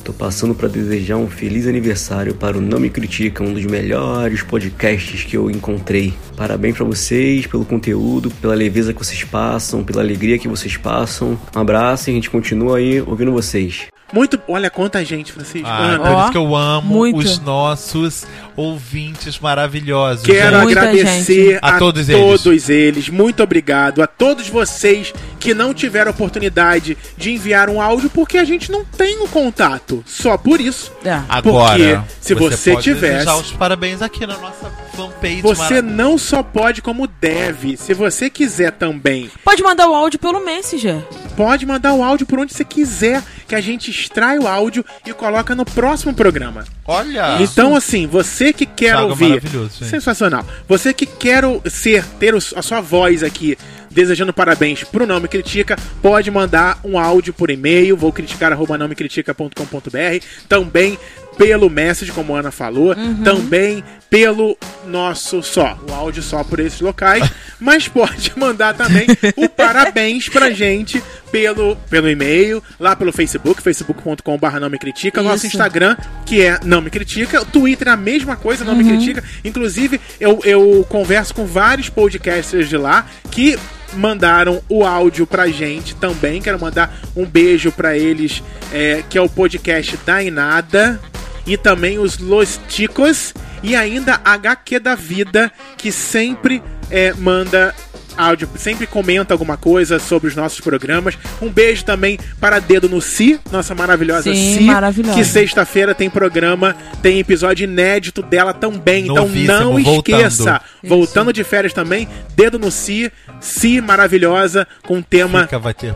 [0.03, 4.43] Tô passando para desejar um feliz aniversário para o Não Me Critica, um dos melhores
[4.43, 6.13] podcasts que eu encontrei.
[6.37, 11.39] Parabéns para vocês pelo conteúdo, pela leveza que vocês passam, pela alegria que vocês passam.
[11.55, 13.87] Um abraço e a gente continua aí ouvindo vocês.
[14.13, 14.41] Muito.
[14.49, 15.69] Olha quanta gente, Francisco.
[15.69, 17.19] Ah, por isso que eu amo muito.
[17.19, 18.27] os nossos
[18.59, 20.25] ouvintes maravilhosos.
[20.25, 20.77] Quero gente.
[20.77, 22.43] agradecer a, a, todos eles.
[22.43, 23.09] todos eles.
[23.09, 28.45] Muito obrigado a todos vocês que não tiveram oportunidade de enviar um áudio porque a
[28.45, 30.03] gente não tem o contato.
[30.05, 30.93] Só por isso.
[31.29, 35.43] Agora, porque se você, pode tivesse, os parabéns aqui na nossa fanpage.
[35.43, 37.77] você não só pode como deve.
[37.77, 40.97] Se você quiser também, Pode mandar o áudio pelo Messenger.
[41.37, 45.13] pode mandar o áudio por onde você quiser, que a gente extrai o áudio e
[45.13, 46.65] coloca no próximo programa.
[46.85, 47.41] Olha!
[47.41, 49.29] Então, assim, você que quer é ouvir.
[49.29, 49.91] maravilhoso, gente.
[49.91, 50.45] Sensacional.
[50.69, 53.57] Você que quer o- ser, ter o- a sua voz aqui,
[53.91, 58.77] desejando parabéns pro Não Me Critica, pode mandar um áudio por e-mail, vou criticar arroba
[58.79, 60.99] não me critica.com.br, também
[61.37, 64.57] pelo message, como a Ana falou, também pelo
[64.87, 67.31] nosso só, o áudio só por esses locais,
[67.61, 69.07] mas pode mandar também
[69.37, 75.47] o parabéns pra gente pelo, pelo e-mail, lá pelo Facebook, facebook.com.br não me critica, nosso.
[75.47, 75.97] Instagram,
[76.27, 80.01] que é Não Me Critica, o Twitter é a mesma coisa, Não Me Critica, inclusive
[80.21, 83.59] eu, eu converso com vários podcasters de lá que
[83.95, 88.43] mandaram o áudio pra gente também, quero mandar um beijo pra eles,
[88.73, 91.01] é, que é o podcast da Inada,
[91.47, 97.75] e também os Los Ticos, e ainda HQ da Vida, que sempre é, manda
[98.19, 101.17] áudio, sempre comenta alguma coisa sobre os nossos programas.
[101.41, 105.17] Um beijo também para Dedo no Si, nossa maravilhosa Sim, Si, maravilhosa.
[105.17, 109.05] que sexta-feira tem programa, tem episódio inédito dela também.
[109.05, 110.17] Novíssimo, então não voltando.
[110.19, 115.49] esqueça, voltando de férias também, Dedo no Si, Si maravilhosa, com um tema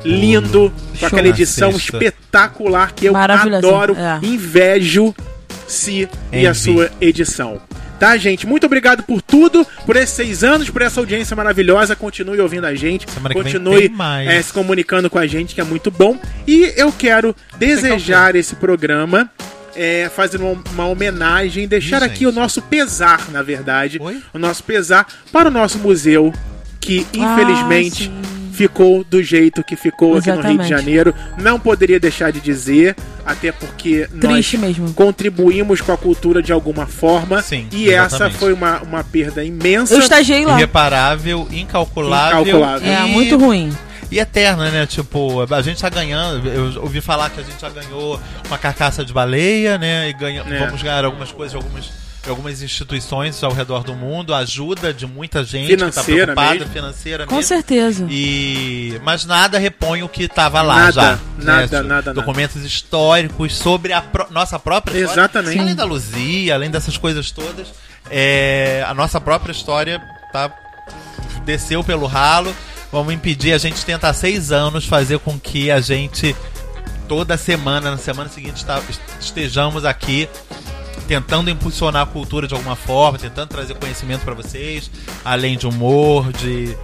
[0.05, 1.09] lindo, com Show.
[1.09, 4.24] aquela edição espetacular que eu adoro, é.
[4.24, 5.15] invejo
[5.66, 7.61] Si e a sua edição.
[8.03, 8.49] Tá, gente?
[8.49, 11.95] Muito obrigado por tudo, por esses seis anos, por essa audiência maravilhosa.
[11.95, 13.95] Continue ouvindo a gente, Semana continue
[14.27, 16.19] eh, se comunicando com a gente, que é muito bom.
[16.45, 19.31] E eu quero desejar esse programa.
[19.77, 24.01] eh, fazendo uma, uma homenagem, deixar Ih, aqui o nosso pesar, na verdade,
[24.35, 26.35] o nosso pesar para o nosso museu,
[26.81, 28.41] que Ah, infelizmente sim.
[28.68, 30.68] Ficou do jeito que ficou aqui no Rio de Exatamente.
[30.68, 31.14] Janeiro.
[31.39, 34.93] Não poderia deixar de dizer, até porque Triste nós mesmo.
[34.94, 37.43] contribuímos com a cultura de alguma forma.
[37.43, 38.39] Sim, e essa exatamente.
[38.39, 39.94] foi uma, uma perda imensa.
[39.94, 40.56] Eu estagiei lá.
[40.56, 42.40] Irreparável, incalculável.
[42.43, 42.89] Incalculável.
[42.93, 43.72] É, e- muito ruim.
[44.10, 44.86] E eterna, né?
[44.86, 46.47] Tipo, a gente tá ganhando.
[46.47, 50.10] Eu ouvi falar que a gente já ganhou uma carcaça de baleia, né?
[50.10, 50.59] E ganha, É.
[50.66, 51.90] vamos ganhar algumas coisas algumas,
[52.23, 54.32] de algumas instituições ao redor do mundo.
[54.35, 56.73] Ajuda de muita gente que tá Financeira preocupada, mesmo.
[56.73, 57.49] financeira Com mesmo.
[57.49, 58.07] certeza.
[58.11, 61.19] E mas nada repõe o que tava lá Nada, já.
[61.39, 61.89] nada, né?
[61.89, 65.12] nada, Documentos históricos sobre a pró- nossa própria história.
[65.20, 65.59] Exatamente.
[65.59, 67.69] Além da Luzia, além dessas coisas todas,
[68.11, 70.01] é, a nossa própria história
[70.32, 70.51] tá
[71.44, 72.55] desceu pelo ralo.
[72.93, 73.53] Vamos impedir.
[73.53, 76.36] A gente tenta há seis anos fazer com que a gente
[77.09, 78.81] toda semana, na semana seguinte, tá-
[79.20, 80.28] estejamos aqui
[81.12, 84.90] tentando impulsionar a cultura de alguma forma, tentando trazer conhecimento para vocês,
[85.22, 86.74] além de humor, de,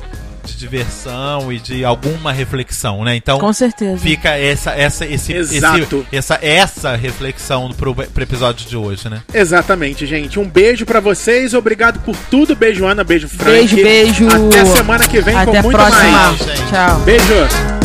[0.45, 3.17] de diversão e de alguma reflexão, né?
[3.17, 3.97] Então, Com certeza.
[4.03, 6.05] fica essa essa esse, Exato.
[6.13, 9.23] esse essa essa reflexão pro, pro episódio de hoje, né?
[9.33, 10.39] Exatamente, gente.
[10.39, 11.55] Um beijo pra vocês.
[11.55, 12.55] Obrigado por tudo.
[12.55, 13.03] Beijo, Ana.
[13.03, 13.51] Beijo, Frank.
[13.53, 14.29] Beijo, beijo.
[14.29, 16.11] Até semana que vem Até com a muito próxima.
[16.11, 16.39] mais.
[16.39, 16.71] gente.
[16.71, 17.01] Tchau.
[17.01, 17.78] Beijo.